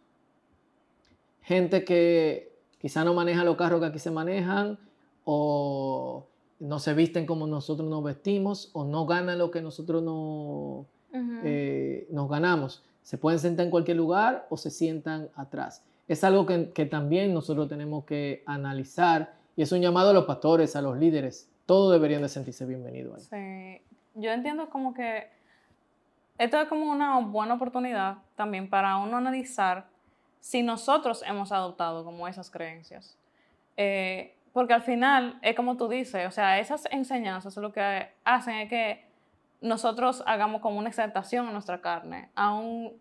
Gente 1.41 1.85
que 1.85 2.56
quizá 2.79 3.03
no 3.03 3.13
maneja 3.13 3.43
los 3.43 3.57
carros 3.57 3.79
que 3.79 3.87
aquí 3.87 3.99
se 3.99 4.11
manejan, 4.11 4.77
o 5.23 6.27
no 6.59 6.79
se 6.79 6.93
visten 6.93 7.25
como 7.25 7.47
nosotros 7.47 7.89
nos 7.89 8.03
vestimos, 8.03 8.69
o 8.73 8.85
no 8.85 9.05
ganan 9.05 9.37
lo 9.37 9.51
que 9.51 9.61
nosotros 9.61 10.03
no, 10.03 10.85
eh, 11.43 12.07
nos 12.11 12.29
ganamos. 12.29 12.83
Se 13.03 13.17
pueden 13.17 13.39
sentar 13.39 13.65
en 13.65 13.71
cualquier 13.71 13.97
lugar 13.97 14.47
o 14.49 14.57
se 14.57 14.69
sientan 14.69 15.29
atrás. 15.35 15.83
Es 16.07 16.23
algo 16.23 16.45
que, 16.45 16.71
que 16.71 16.85
también 16.85 17.33
nosotros 17.33 17.67
tenemos 17.67 18.05
que 18.05 18.43
analizar 18.45 19.33
y 19.55 19.61
es 19.61 19.71
un 19.71 19.81
llamado 19.81 20.11
a 20.11 20.13
los 20.13 20.25
pastores, 20.25 20.75
a 20.75 20.81
los 20.81 20.97
líderes. 20.97 21.49
Todos 21.65 21.91
deberían 21.91 22.21
de 22.21 22.29
sentirse 22.29 22.65
bienvenidos 22.65 23.31
ahí. 23.33 23.79
Sí, 23.79 23.81
yo 24.15 24.31
entiendo 24.31 24.69
como 24.69 24.93
que 24.93 25.27
esto 26.37 26.61
es 26.61 26.67
como 26.69 26.91
una 26.91 27.19
buena 27.19 27.55
oportunidad 27.55 28.17
también 28.35 28.69
para 28.69 28.97
uno 28.97 29.17
analizar 29.17 29.87
si 30.39 30.63
nosotros 30.63 31.23
hemos 31.25 31.51
adoptado 31.51 32.03
como 32.03 32.27
esas 32.27 32.49
creencias. 32.49 33.17
Eh, 33.75 34.35
porque 34.53 34.73
al 34.73 34.81
final 34.81 35.37
es 35.41 35.55
como 35.55 35.77
tú 35.77 35.87
dices, 35.87 36.27
o 36.27 36.31
sea, 36.31 36.59
esas 36.59 36.87
enseñanzas 36.89 37.55
lo 37.57 37.71
que 37.71 38.09
hacen 38.23 38.55
es 38.55 38.69
que 38.69 39.05
nosotros 39.61 40.23
hagamos 40.25 40.61
como 40.61 40.79
una 40.79 40.89
exaltación 40.89 41.47
a 41.47 41.51
nuestra 41.51 41.81
carne, 41.81 42.29
aún 42.35 42.93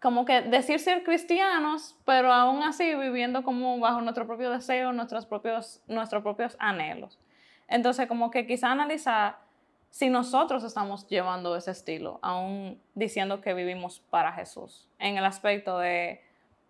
como 0.00 0.24
que 0.24 0.42
decir 0.42 0.80
ser 0.80 1.04
cristianos, 1.04 1.96
pero 2.04 2.32
aún 2.32 2.62
así 2.64 2.94
viviendo 2.96 3.44
como 3.44 3.78
bajo 3.78 4.00
nuestro 4.00 4.26
propio 4.26 4.50
deseo, 4.50 4.92
nuestros 4.92 5.26
propios, 5.26 5.80
nuestros 5.86 6.22
propios 6.22 6.56
anhelos. 6.58 7.18
Entonces, 7.68 8.08
como 8.08 8.30
que 8.30 8.46
quizá 8.46 8.72
analizar 8.72 9.38
si 9.90 10.10
nosotros 10.10 10.64
estamos 10.64 11.06
llevando 11.06 11.54
ese 11.54 11.70
estilo, 11.70 12.18
aún 12.22 12.80
diciendo 12.94 13.40
que 13.40 13.54
vivimos 13.54 14.00
para 14.10 14.32
Jesús, 14.32 14.88
en 14.98 15.16
el 15.18 15.24
aspecto 15.24 15.78
de 15.78 16.20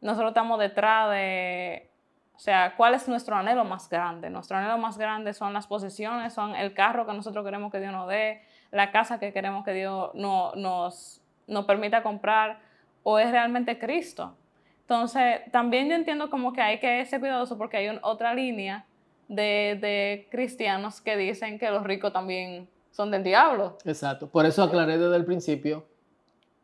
nosotros 0.03 0.29
estamos 0.33 0.59
detrás 0.59 1.11
de, 1.11 1.89
o 2.35 2.39
sea, 2.39 2.75
¿cuál 2.77 2.93
es 2.95 3.09
nuestro 3.09 3.35
anhelo 3.37 3.65
más 3.65 3.89
grande? 3.89 4.29
Nuestro 4.29 4.59
anhelo 4.59 4.77
más 4.77 4.99
grande 4.99 5.33
son 5.33 5.53
las 5.55 5.67
posesiones, 5.67 6.35
son 6.35 6.55
el 6.55 6.75
carro 6.75 7.07
que 7.07 7.13
nosotros 7.15 7.45
queremos 7.45 7.73
que 7.73 7.81
Dios 7.81 7.93
nos 7.93 8.09
dé, 8.09 8.43
la 8.71 8.91
casa 8.91 9.19
que 9.19 9.33
queremos 9.33 9.65
que 9.65 9.73
Dios 9.73 10.11
no, 10.15 10.53
nos, 10.55 11.23
nos 11.47 11.65
permita 11.65 12.03
comprar, 12.03 12.59
o 13.03 13.19
es 13.19 13.31
realmente 13.31 13.79
Cristo. 13.79 14.35
Entonces, 14.83 15.41
también 15.53 15.89
yo 15.89 15.95
entiendo 15.95 16.29
como 16.29 16.53
que 16.53 16.61
hay 16.61 16.79
que 16.79 17.05
ser 17.07 17.21
cuidadoso 17.21 17.57
porque 17.57 17.77
hay 17.79 17.89
un- 17.89 18.01
otra 18.03 18.35
línea 18.35 18.85
de, 19.29 19.79
de 19.81 20.29
cristianos 20.31 21.01
que 21.01 21.17
dicen 21.17 21.59
que 21.59 21.71
los 21.71 21.83
ricos 21.85 22.13
también 22.13 22.69
son 22.91 23.11
del 23.11 23.23
diablo. 23.25 23.79
Exacto. 23.85 24.29
Por 24.29 24.45
eso 24.47 24.63
aclaré 24.63 24.99
desde 24.99 25.17
el 25.17 25.25
principio, 25.25 25.87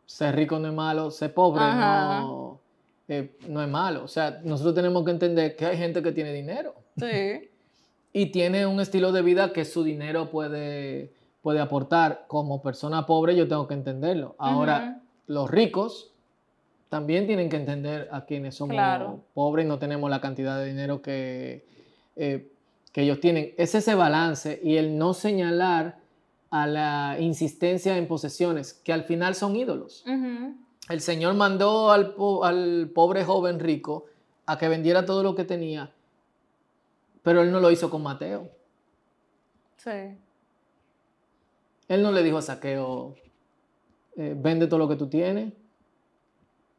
ser 0.04 0.34
rico 0.36 0.58
no 0.58 0.68
es 0.68 0.74
malo, 0.74 1.10
ser 1.10 1.32
pobre 1.32 1.62
Ajá. 1.62 2.20
no, 2.20 2.47
eh, 3.08 3.36
no 3.48 3.62
es 3.62 3.68
malo. 3.68 4.04
O 4.04 4.08
sea, 4.08 4.40
nosotros 4.44 4.74
tenemos 4.74 5.04
que 5.04 5.10
entender 5.10 5.56
que 5.56 5.66
hay 5.66 5.76
gente 5.76 6.02
que 6.02 6.12
tiene 6.12 6.32
dinero 6.32 6.74
Sí. 6.98 7.48
y 8.12 8.26
tiene 8.26 8.66
un 8.66 8.80
estilo 8.80 9.12
de 9.12 9.22
vida 9.22 9.52
que 9.52 9.64
su 9.64 9.82
dinero 9.82 10.30
puede, 10.30 11.12
puede 11.42 11.60
aportar. 11.60 12.24
Como 12.28 12.60
persona 12.62 13.06
pobre 13.06 13.34
yo 13.36 13.48
tengo 13.48 13.66
que 13.66 13.74
entenderlo. 13.74 14.34
Ahora, 14.38 15.00
los 15.26 15.50
ricos 15.50 16.12
también 16.88 17.26
tienen 17.26 17.48
que 17.50 17.56
entender 17.56 18.08
a 18.12 18.24
quienes 18.24 18.54
somos 18.54 18.74
Claro. 18.74 19.20
pobres 19.34 19.66
y 19.66 19.68
no 19.68 19.78
tenemos 19.78 20.08
la 20.10 20.20
cantidad 20.20 20.58
de 20.58 20.66
dinero 20.66 21.02
que, 21.02 21.66
eh, 22.16 22.50
que 22.92 23.02
ellos 23.02 23.20
tienen. 23.20 23.52
Es 23.58 23.74
ese 23.74 23.94
balance 23.94 24.58
y 24.62 24.76
el 24.76 24.96
no 24.96 25.12
señalar 25.14 25.98
a 26.50 26.66
la 26.66 27.16
insistencia 27.20 27.98
en 27.98 28.06
posesiones, 28.08 28.72
que 28.72 28.92
al 28.94 29.04
final 29.04 29.34
son 29.34 29.54
ídolos. 29.54 30.02
Ujú. 30.06 30.54
El 30.88 31.00
Señor 31.00 31.34
mandó 31.34 31.90
al, 31.90 32.14
po- 32.14 32.44
al 32.44 32.90
pobre 32.94 33.24
joven 33.24 33.60
rico 33.60 34.06
a 34.46 34.56
que 34.58 34.68
vendiera 34.68 35.04
todo 35.04 35.22
lo 35.22 35.34
que 35.34 35.44
tenía, 35.44 35.92
pero 37.22 37.42
él 37.42 37.52
no 37.52 37.60
lo 37.60 37.70
hizo 37.70 37.90
con 37.90 38.02
Mateo. 38.02 38.48
Sí. 39.76 40.16
Él 41.88 42.02
no 42.02 42.12
le 42.12 42.22
dijo 42.22 42.38
a 42.38 42.42
Saqueo, 42.42 43.14
eh, 44.16 44.34
vende 44.36 44.66
todo 44.66 44.78
lo 44.78 44.88
que 44.88 44.96
tú 44.96 45.08
tienes. 45.08 45.52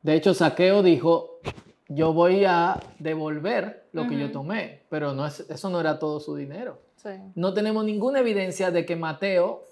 De 0.02 0.16
hecho, 0.16 0.34
Saqueo 0.34 0.82
dijo, 0.84 1.40
yo 1.88 2.14
voy 2.14 2.46
a 2.46 2.80
devolver 3.00 3.88
lo 3.92 4.08
que 4.08 4.18
yo 4.18 4.32
tomé, 4.32 4.84
pero 4.90 5.14
no 5.14 5.26
es, 5.26 5.42
eso 5.42 5.70
no 5.70 5.80
era 5.80 6.00
todo 6.00 6.20
su 6.20 6.36
dinero. 6.36 6.80
Sí. 6.96 7.10
No 7.36 7.54
tenemos 7.54 7.86
ninguna 7.86 8.20
evidencia 8.20 8.72
de 8.72 8.86
que 8.86 8.96
Mateo 8.96 9.66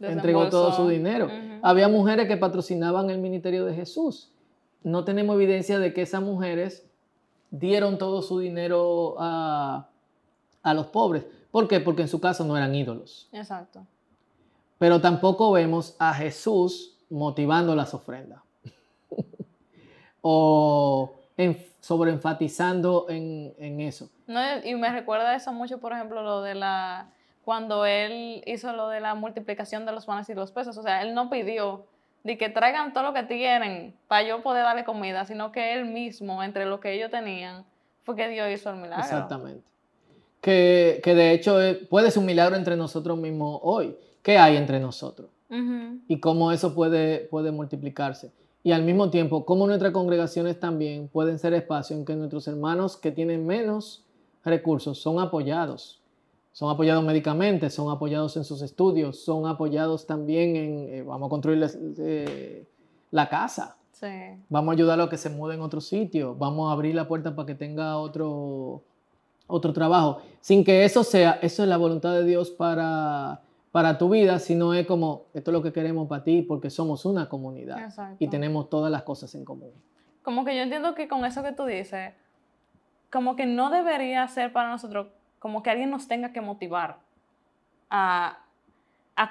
entregó 0.00 0.48
todo 0.48 0.72
su 0.72 0.88
dinero. 0.88 1.28
Había 1.62 1.88
mujeres 1.88 2.28
que 2.28 2.36
patrocinaban 2.36 3.10
el 3.10 3.18
ministerio 3.18 3.64
de 3.64 3.74
Jesús. 3.74 4.30
No 4.82 5.04
tenemos 5.04 5.36
evidencia 5.36 5.78
de 5.78 5.92
que 5.92 6.02
esas 6.02 6.22
mujeres 6.22 6.86
dieron 7.50 7.98
todo 7.98 8.22
su 8.22 8.38
dinero 8.38 9.16
a, 9.18 9.88
a 10.62 10.74
los 10.74 10.86
pobres. 10.86 11.24
¿Por 11.50 11.68
qué? 11.68 11.80
Porque 11.80 12.02
en 12.02 12.08
su 12.08 12.20
caso 12.20 12.44
no 12.44 12.56
eran 12.56 12.74
ídolos. 12.74 13.28
Exacto. 13.32 13.86
Pero 14.78 15.00
tampoco 15.00 15.52
vemos 15.52 15.96
a 15.98 16.12
Jesús 16.14 16.96
motivando 17.08 17.74
las 17.74 17.94
ofrendas. 17.94 18.40
o 20.20 21.14
en, 21.36 21.56
sobreenfatizando 21.80 23.06
en, 23.08 23.54
en 23.58 23.80
eso. 23.80 24.10
No, 24.26 24.40
y 24.64 24.74
me 24.74 24.90
recuerda 24.90 25.34
eso 25.34 25.52
mucho, 25.52 25.78
por 25.78 25.92
ejemplo, 25.92 26.22
lo 26.22 26.42
de 26.42 26.54
la 26.56 27.10
cuando 27.46 27.86
él 27.86 28.42
hizo 28.44 28.72
lo 28.72 28.88
de 28.88 28.98
la 28.98 29.14
multiplicación 29.14 29.86
de 29.86 29.92
los 29.92 30.04
panes 30.04 30.28
y 30.28 30.34
los 30.34 30.50
pesos. 30.50 30.76
O 30.78 30.82
sea, 30.82 31.02
él 31.02 31.14
no 31.14 31.30
pidió 31.30 31.86
de 32.24 32.36
que 32.36 32.48
traigan 32.48 32.92
todo 32.92 33.04
lo 33.04 33.14
que 33.14 33.22
tienen 33.22 33.94
para 34.08 34.26
yo 34.26 34.42
poder 34.42 34.64
darle 34.64 34.82
comida, 34.82 35.24
sino 35.26 35.52
que 35.52 35.72
él 35.74 35.84
mismo, 35.84 36.42
entre 36.42 36.66
lo 36.66 36.80
que 36.80 36.92
ellos 36.92 37.08
tenían, 37.08 37.64
fue 38.02 38.16
que 38.16 38.28
Dios 38.28 38.48
hizo 38.52 38.70
el 38.70 38.78
milagro. 38.78 39.04
Exactamente. 39.04 39.62
Que, 40.40 41.00
que 41.04 41.14
de 41.14 41.30
hecho 41.30 41.62
eh, 41.62 41.76
puede 41.88 42.10
ser 42.10 42.18
un 42.18 42.26
milagro 42.26 42.56
entre 42.56 42.76
nosotros 42.76 43.16
mismos 43.16 43.60
hoy. 43.62 43.96
¿Qué 44.22 44.38
hay 44.38 44.56
entre 44.56 44.80
nosotros? 44.80 45.30
Y 46.08 46.18
cómo 46.18 46.50
eso 46.50 46.74
puede, 46.74 47.28
puede 47.30 47.52
multiplicarse. 47.52 48.32
Y 48.64 48.72
al 48.72 48.82
mismo 48.82 49.08
tiempo, 49.10 49.46
cómo 49.46 49.68
nuestras 49.68 49.92
congregaciones 49.92 50.58
también 50.58 51.06
pueden 51.06 51.38
ser 51.38 51.54
espacios 51.54 51.96
en 51.96 52.04
que 52.04 52.16
nuestros 52.16 52.48
hermanos 52.48 52.96
que 52.96 53.12
tienen 53.12 53.46
menos 53.46 54.04
recursos 54.44 54.98
son 54.98 55.20
apoyados, 55.20 56.00
son 56.56 56.70
apoyados 56.70 57.04
médicamente, 57.04 57.68
son 57.68 57.90
apoyados 57.90 58.34
en 58.38 58.44
sus 58.44 58.62
estudios, 58.62 59.22
son 59.22 59.46
apoyados 59.46 60.06
también 60.06 60.56
en, 60.56 60.88
eh, 60.88 61.02
vamos 61.02 61.26
a 61.26 61.28
construir 61.28 61.62
eh, 61.98 62.66
la 63.10 63.28
casa. 63.28 63.76
Sí. 63.92 64.06
Vamos 64.48 64.72
a 64.72 64.72
ayudarlo 64.72 65.04
a 65.04 65.10
que 65.10 65.18
se 65.18 65.28
mude 65.28 65.54
en 65.54 65.60
otro 65.60 65.82
sitio, 65.82 66.34
vamos 66.34 66.70
a 66.70 66.72
abrir 66.72 66.94
la 66.94 67.06
puerta 67.06 67.36
para 67.36 67.44
que 67.44 67.54
tenga 67.54 67.98
otro, 67.98 68.82
otro 69.46 69.74
trabajo, 69.74 70.22
sin 70.40 70.64
que 70.64 70.86
eso 70.86 71.04
sea, 71.04 71.32
eso 71.42 71.62
es 71.62 71.68
la 71.68 71.76
voluntad 71.76 72.14
de 72.14 72.24
Dios 72.24 72.50
para, 72.52 73.42
para 73.70 73.98
tu 73.98 74.08
vida, 74.08 74.38
sino 74.38 74.72
es 74.72 74.86
como, 74.86 75.26
esto 75.34 75.50
es 75.50 75.52
lo 75.52 75.62
que 75.62 75.74
queremos 75.74 76.08
para 76.08 76.24
ti, 76.24 76.40
porque 76.40 76.70
somos 76.70 77.04
una 77.04 77.28
comunidad 77.28 77.92
y 78.18 78.28
tenemos 78.28 78.70
todas 78.70 78.90
las 78.90 79.02
cosas 79.02 79.34
en 79.34 79.44
común. 79.44 79.72
Como 80.22 80.42
que 80.46 80.56
yo 80.56 80.62
entiendo 80.62 80.94
que 80.94 81.06
con 81.06 81.22
eso 81.26 81.42
que 81.42 81.52
tú 81.52 81.66
dices, 81.66 82.14
como 83.12 83.36
que 83.36 83.44
no 83.44 83.68
debería 83.68 84.26
ser 84.26 84.54
para 84.54 84.70
nosotros 84.70 85.08
como 85.46 85.62
que 85.62 85.70
alguien 85.70 85.90
nos 85.90 86.08
tenga 86.08 86.32
que 86.32 86.40
motivar 86.40 86.96
a, 87.88 88.40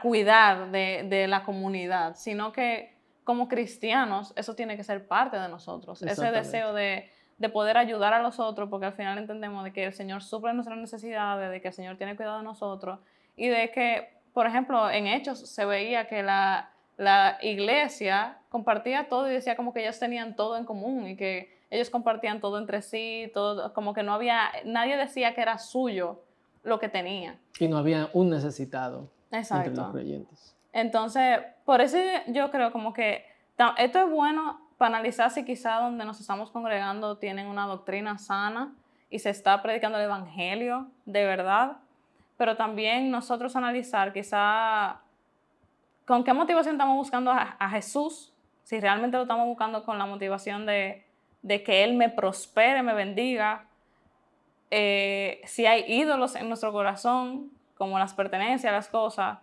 cuidar 0.01 0.71
de, 0.71 1.25
la 1.27 1.43
comunidad, 1.43 2.15
sino 2.15 2.53
que 2.53 2.95
como 3.25 3.49
cristianos 3.49 4.31
eso 4.37 4.55
tiene 4.55 4.77
que 4.77 4.85
ser 4.85 5.09
parte 5.09 5.37
de 5.37 5.49
nosotros, 5.49 6.01
ese 6.03 6.31
deseo 6.31 6.73
de, 6.73 7.11
poder 7.51 7.75
ayudar 7.75 8.13
a 8.13 8.21
los 8.21 8.39
otros, 8.39 8.69
porque 8.69 8.85
al 8.85 8.93
final 8.93 9.17
entendemos 9.17 9.65
de 9.65 9.73
que 9.73 9.83
el 9.83 9.91
Señor 9.91 10.23
suple 10.23 10.53
nuestras 10.53 10.77
necesidades, 10.77 11.51
de 11.51 11.59
que 11.59 11.67
el 11.67 11.73
Señor 11.73 11.97
tiene 11.97 12.15
cuidado 12.15 12.37
de 12.37 12.45
nosotros 12.45 12.99
y 13.35 13.49
de 13.49 13.71
que, 13.71 14.13
por 14.31 14.47
ejemplo, 14.47 14.89
en 14.89 15.07
Hechos 15.07 15.39
se 15.49 15.65
veía 15.65 16.07
que 16.07 16.23
la, 16.23 16.69
la 16.95 17.39
iglesia 17.41 18.37
compartía 18.47 19.09
todo 19.09 19.29
y 19.29 19.33
decía 19.33 19.57
como 19.57 19.73
que 19.73 19.81
ellos 19.81 19.99
tenían 19.99 20.37
todo 20.37 20.55
en 20.55 20.63
común 20.63 21.09
y 21.09 21.17
que 21.17 21.53
ellos 21.75 21.89
compartían 21.89 22.39
todo 22.39 22.57
entre 22.57 22.81
sí, 22.81 23.29
todo, 23.33 23.73
como 23.73 23.93
que 23.93 24.03
no 24.03 24.13
había, 24.13 24.51
nadie 24.63 24.97
decía 24.97 25.35
que 25.35 25.41
era 25.41 25.57
suyo 25.57 26.21
lo 26.63 26.79
que 26.79 26.89
tenía. 26.89 27.37
Y 27.59 27.67
no 27.67 27.77
había 27.77 28.09
un 28.13 28.29
necesitado 28.29 29.09
entre 29.31 29.75
los 29.75 29.91
creyentes. 29.91 30.55
Entonces, 30.73 31.39
por 31.63 31.81
eso 31.81 31.97
yo 32.27 32.51
creo 32.51 32.71
como 32.71 32.93
que 32.93 33.25
esto 33.77 33.99
es 33.99 34.09
bueno 34.09 34.59
para 34.77 34.95
analizar 34.95 35.31
si 35.31 35.45
quizá 35.45 35.75
donde 35.75 36.03
nos 36.03 36.19
estamos 36.19 36.51
congregando 36.51 37.17
tienen 37.17 37.47
una 37.47 37.65
doctrina 37.65 38.17
sana 38.17 38.73
y 39.09 39.19
se 39.19 39.29
está 39.29 39.61
predicando 39.61 39.97
el 39.97 40.05
Evangelio 40.05 40.87
de 41.05 41.23
verdad, 41.23 41.77
pero 42.37 42.57
también 42.57 43.11
nosotros 43.11 43.55
analizar 43.55 44.11
quizá 44.11 44.99
con 46.05 46.23
qué 46.23 46.33
motivación 46.33 46.75
estamos 46.75 46.97
buscando 46.97 47.31
a 47.31 47.69
Jesús, 47.69 48.33
si 48.63 48.79
realmente 48.79 49.15
lo 49.15 49.23
estamos 49.23 49.45
buscando 49.47 49.83
con 49.83 49.97
la 49.97 50.05
motivación 50.05 50.65
de 50.65 51.04
de 51.45 51.61
que 51.61 51.83
Él 51.83 51.93
me 51.93 52.09
prospere, 52.09 52.81
me 52.81 52.95
bendiga. 52.95 53.65
Eh, 54.71 55.41
si 55.45 55.67
hay 55.67 55.85
ídolos 55.87 56.35
en 56.35 56.47
nuestro 56.47 56.71
corazón, 56.71 57.51
como 57.77 57.99
las 57.99 58.15
pertenencias, 58.15 58.73
las 58.73 58.89
cosas, 58.89 59.37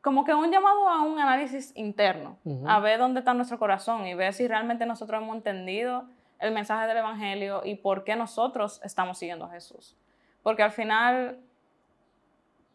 como 0.00 0.24
que 0.24 0.32
un 0.32 0.50
llamado 0.50 0.88
a 0.88 1.02
un 1.02 1.18
análisis 1.18 1.76
interno, 1.76 2.38
a 2.66 2.80
ver 2.80 2.98
dónde 2.98 3.18
está 3.18 3.34
nuestro 3.34 3.58
corazón 3.58 4.06
y 4.06 4.14
ver 4.14 4.32
si 4.32 4.48
realmente 4.48 4.86
nosotros 4.86 5.20
hemos 5.20 5.36
entendido 5.36 6.06
el 6.38 6.50
mensaje 6.54 6.86
del 6.86 6.96
Evangelio 6.96 7.60
y 7.62 7.74
por 7.74 8.04
qué 8.04 8.16
nosotros 8.16 8.80
estamos 8.82 9.18
siguiendo 9.18 9.44
a 9.44 9.50
Jesús. 9.50 9.98
Porque 10.42 10.62
al 10.62 10.72
final, 10.72 11.40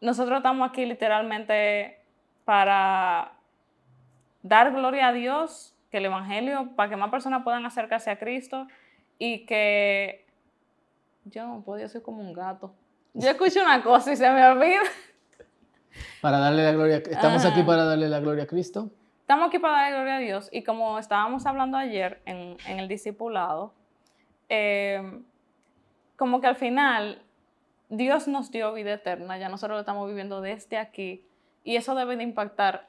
nosotros 0.00 0.36
estamos 0.36 0.68
aquí 0.70 0.86
literalmente 0.86 1.98
para 2.44 3.32
dar 4.44 4.70
gloria 4.70 5.08
a 5.08 5.12
Dios 5.12 5.73
que 5.94 5.98
el 5.98 6.06
Evangelio, 6.06 6.70
para 6.74 6.90
que 6.90 6.96
más 6.96 7.08
personas 7.08 7.44
puedan 7.44 7.64
acercarse 7.66 8.10
a 8.10 8.18
Cristo 8.18 8.66
y 9.16 9.46
que 9.46 10.26
yo 11.24 11.46
no 11.46 11.62
puedo, 11.62 11.88
ser 11.88 12.02
como 12.02 12.20
un 12.20 12.32
gato. 12.32 12.74
Yo 13.12 13.30
escucho 13.30 13.62
una 13.62 13.80
cosa 13.80 14.12
y 14.12 14.16
se 14.16 14.28
me 14.28 14.44
olvida. 14.44 14.80
Para 16.20 16.38
darle 16.38 16.64
la 16.64 16.72
gloria, 16.72 16.96
estamos 16.96 17.44
aquí 17.44 17.62
para 17.62 17.84
darle 17.84 18.08
la 18.08 18.18
gloria 18.18 18.42
a 18.42 18.46
Cristo. 18.48 18.90
Estamos 19.20 19.46
aquí 19.46 19.60
para 19.60 19.74
darle 19.74 19.98
gloria 19.98 20.16
a 20.16 20.18
Dios 20.18 20.48
y 20.50 20.64
como 20.64 20.98
estábamos 20.98 21.46
hablando 21.46 21.78
ayer 21.78 22.20
en, 22.24 22.56
en 22.66 22.80
el 22.80 22.88
discipulado, 22.88 23.72
eh, 24.48 25.22
como 26.16 26.40
que 26.40 26.48
al 26.48 26.56
final 26.56 27.22
Dios 27.88 28.26
nos 28.26 28.50
dio 28.50 28.72
vida 28.72 28.94
eterna, 28.94 29.38
ya 29.38 29.48
nosotros 29.48 29.76
lo 29.76 29.80
estamos 29.80 30.08
viviendo 30.08 30.40
desde 30.40 30.76
aquí 30.76 31.24
y 31.62 31.76
eso 31.76 31.94
debe 31.94 32.16
de 32.16 32.24
impactar 32.24 32.88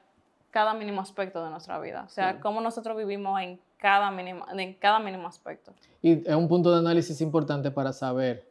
cada 0.56 0.72
mínimo 0.72 1.02
aspecto 1.02 1.44
de 1.44 1.50
nuestra 1.50 1.78
vida. 1.78 2.04
O 2.06 2.08
sea, 2.08 2.40
cómo 2.40 2.62
nosotros 2.62 2.96
vivimos 2.96 3.38
en 3.42 3.60
cada, 3.76 4.10
mínimo, 4.10 4.46
en 4.50 4.72
cada 4.72 4.98
mínimo 5.00 5.28
aspecto. 5.28 5.74
Y 6.00 6.26
es 6.26 6.34
un 6.34 6.48
punto 6.48 6.72
de 6.72 6.78
análisis 6.78 7.20
importante 7.20 7.70
para 7.70 7.92
saber 7.92 8.48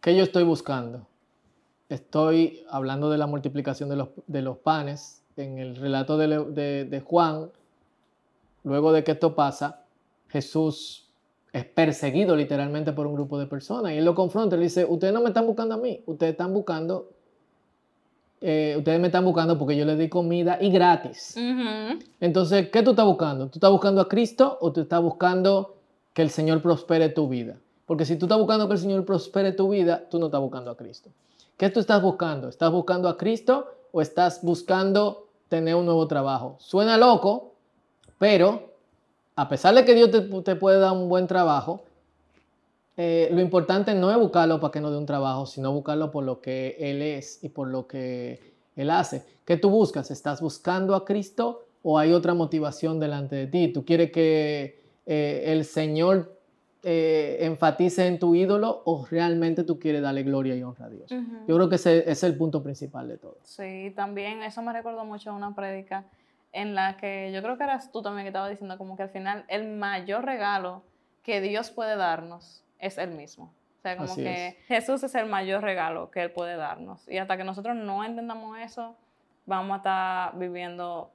qué 0.00 0.16
yo 0.16 0.22
estoy 0.22 0.42
buscando. 0.42 1.06
Estoy 1.90 2.64
hablando 2.70 3.10
de 3.10 3.18
la 3.18 3.26
multiplicación 3.26 3.90
de 3.90 3.96
los, 3.96 4.08
de 4.26 4.40
los 4.40 4.56
panes 4.56 5.22
en 5.36 5.58
el 5.58 5.76
relato 5.76 6.16
de, 6.16 6.86
de 6.86 7.00
Juan. 7.02 7.50
Luego 8.62 8.92
de 8.92 9.04
que 9.04 9.12
esto 9.12 9.34
pasa, 9.34 9.84
Jesús 10.28 11.12
es 11.52 11.66
perseguido 11.66 12.36
literalmente 12.36 12.94
por 12.94 13.06
un 13.06 13.16
grupo 13.16 13.38
de 13.38 13.44
personas 13.44 13.92
y 13.92 13.98
él 13.98 14.04
lo 14.06 14.14
confronta 14.14 14.56
y 14.56 14.60
le 14.60 14.64
dice, 14.64 14.86
ustedes 14.86 15.12
no 15.12 15.20
me 15.20 15.28
están 15.28 15.46
buscando 15.46 15.74
a 15.74 15.76
mí, 15.76 16.02
ustedes 16.06 16.32
están 16.32 16.54
buscando 16.54 17.10
eh, 18.46 18.74
ustedes 18.76 19.00
me 19.00 19.06
están 19.06 19.24
buscando 19.24 19.58
porque 19.58 19.74
yo 19.74 19.86
les 19.86 19.98
di 19.98 20.10
comida 20.10 20.58
y 20.60 20.70
gratis. 20.70 21.34
Entonces, 22.20 22.68
¿qué 22.68 22.82
tú 22.82 22.90
estás 22.90 23.06
buscando? 23.06 23.46
¿Tú 23.46 23.52
estás 23.54 23.70
buscando 23.70 24.02
a 24.02 24.08
Cristo 24.08 24.58
o 24.60 24.70
tú 24.70 24.82
estás 24.82 25.00
buscando 25.00 25.76
que 26.12 26.20
el 26.20 26.28
Señor 26.28 26.60
prospere 26.60 27.08
tu 27.08 27.26
vida? 27.26 27.56
Porque 27.86 28.04
si 28.04 28.16
tú 28.16 28.26
estás 28.26 28.36
buscando 28.36 28.68
que 28.68 28.74
el 28.74 28.80
Señor 28.80 29.06
prospere 29.06 29.52
tu 29.52 29.70
vida, 29.70 30.04
tú 30.10 30.18
no 30.18 30.26
estás 30.26 30.42
buscando 30.42 30.70
a 30.70 30.76
Cristo. 30.76 31.08
¿Qué 31.56 31.70
tú 31.70 31.80
estás 31.80 32.02
buscando? 32.02 32.48
¿Estás 32.48 32.70
buscando 32.70 33.08
a 33.08 33.16
Cristo 33.16 33.66
o 33.92 34.02
estás 34.02 34.40
buscando 34.42 35.28
tener 35.48 35.74
un 35.74 35.86
nuevo 35.86 36.06
trabajo? 36.06 36.56
Suena 36.58 36.98
loco, 36.98 37.54
pero 38.18 38.74
a 39.36 39.48
pesar 39.48 39.74
de 39.74 39.86
que 39.86 39.94
Dios 39.94 40.10
te, 40.10 40.20
te 40.20 40.54
puede 40.54 40.80
dar 40.80 40.92
un 40.92 41.08
buen 41.08 41.26
trabajo, 41.26 41.84
eh, 42.96 43.28
lo 43.32 43.40
importante 43.40 43.94
no 43.94 44.10
es 44.10 44.16
buscarlo 44.16 44.60
para 44.60 44.70
que 44.70 44.80
no 44.80 44.90
dé 44.90 44.98
un 44.98 45.06
trabajo, 45.06 45.46
sino 45.46 45.72
buscarlo 45.72 46.10
por 46.10 46.24
lo 46.24 46.40
que 46.40 46.76
Él 46.78 47.02
es 47.02 47.42
y 47.42 47.48
por 47.48 47.68
lo 47.68 47.86
que 47.86 48.40
Él 48.76 48.90
hace. 48.90 49.24
¿Qué 49.44 49.56
tú 49.56 49.70
buscas? 49.70 50.10
¿Estás 50.10 50.40
buscando 50.40 50.94
a 50.94 51.04
Cristo 51.04 51.66
o 51.82 51.98
hay 51.98 52.12
otra 52.12 52.34
motivación 52.34 53.00
delante 53.00 53.36
de 53.36 53.46
ti? 53.48 53.68
¿Tú 53.68 53.84
quieres 53.84 54.12
que 54.12 54.80
eh, 55.06 55.42
el 55.46 55.64
Señor 55.64 56.38
eh, 56.84 57.38
enfatice 57.40 58.06
en 58.06 58.18
tu 58.20 58.34
ídolo 58.36 58.82
o 58.84 59.06
realmente 59.10 59.64
tú 59.64 59.78
quieres 59.80 60.00
darle 60.00 60.22
gloria 60.22 60.54
y 60.54 60.62
honra 60.62 60.86
a 60.86 60.90
Dios? 60.90 61.10
Yo 61.48 61.56
creo 61.56 61.68
que 61.68 61.76
ese, 61.76 62.08
es 62.08 62.22
el 62.22 62.36
punto 62.36 62.62
principal 62.62 63.08
de 63.08 63.18
todo. 63.18 63.38
Sí, 63.42 63.92
también 63.96 64.42
eso 64.42 64.62
me 64.62 64.72
recordó 64.72 65.04
mucho 65.04 65.30
a 65.30 65.34
una 65.34 65.52
prédica 65.54 66.04
en 66.52 66.76
la 66.76 66.96
que 66.96 67.32
yo 67.34 67.42
creo 67.42 67.58
que 67.58 67.64
eras 67.64 67.90
tú 67.90 68.02
también 68.02 68.24
que 68.24 68.28
estaba 68.28 68.48
diciendo 68.48 68.78
como 68.78 68.96
que 68.96 69.02
al 69.02 69.10
final 69.10 69.44
el 69.48 69.66
mayor 69.66 70.24
regalo 70.24 70.84
que 71.24 71.40
Dios 71.40 71.70
puede 71.70 71.96
darnos 71.96 72.63
es 72.78 72.98
el 72.98 73.10
mismo. 73.10 73.52
O 73.78 73.82
sea, 73.82 73.96
como 73.96 74.14
que 74.16 74.58
Jesús 74.66 75.02
es 75.02 75.14
el 75.14 75.26
mayor 75.26 75.62
regalo 75.62 76.10
que 76.10 76.22
Él 76.22 76.30
puede 76.30 76.56
darnos. 76.56 77.06
Y 77.08 77.18
hasta 77.18 77.36
que 77.36 77.44
nosotros 77.44 77.76
no 77.76 78.02
entendamos 78.02 78.58
eso, 78.58 78.96
vamos 79.46 79.74
a 79.74 79.76
estar 79.76 80.38
viviendo, 80.38 81.12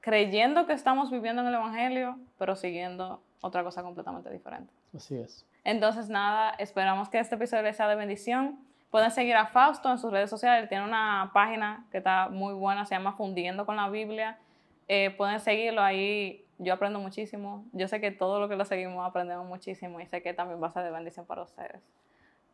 creyendo 0.00 0.66
que 0.66 0.74
estamos 0.74 1.10
viviendo 1.10 1.42
en 1.42 1.48
el 1.48 1.54
Evangelio, 1.54 2.18
pero 2.38 2.54
siguiendo 2.54 3.20
otra 3.40 3.64
cosa 3.64 3.82
completamente 3.82 4.30
diferente. 4.30 4.72
Así 4.94 5.16
es. 5.16 5.44
Entonces, 5.64 6.08
nada, 6.08 6.54
esperamos 6.58 7.08
que 7.08 7.18
este 7.18 7.34
episodio 7.34 7.62
les 7.64 7.76
sea 7.76 7.88
de 7.88 7.96
bendición. 7.96 8.58
Pueden 8.90 9.10
seguir 9.10 9.36
a 9.36 9.46
Fausto 9.46 9.90
en 9.90 9.98
sus 9.98 10.10
redes 10.10 10.30
sociales. 10.30 10.68
Tiene 10.68 10.84
una 10.84 11.30
página 11.34 11.84
que 11.90 11.98
está 11.98 12.28
muy 12.28 12.54
buena, 12.54 12.86
se 12.86 12.94
llama 12.94 13.12
Fundiendo 13.12 13.66
con 13.66 13.76
la 13.76 13.88
Biblia. 13.90 14.38
Eh, 14.86 15.10
pueden 15.10 15.40
seguirlo 15.40 15.82
ahí 15.82 16.46
yo 16.58 16.74
aprendo 16.74 16.98
muchísimo. 16.98 17.64
Yo 17.72 17.88
sé 17.88 18.00
que 18.00 18.10
todo 18.10 18.40
lo 18.40 18.48
que 18.48 18.56
lo 18.56 18.64
seguimos 18.64 19.06
aprendemos 19.06 19.46
muchísimo 19.46 20.00
y 20.00 20.06
sé 20.06 20.22
que 20.22 20.34
también 20.34 20.62
va 20.62 20.68
a 20.68 20.72
ser 20.72 20.84
de 20.84 20.90
bendición 20.90 21.26
para 21.26 21.42
ustedes. 21.42 21.80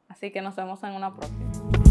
Así 0.09 0.31
que 0.31 0.43
nos 0.43 0.55
vemos 0.57 0.83
en 0.83 0.93
una 0.93 1.15
próxima. 1.15 1.84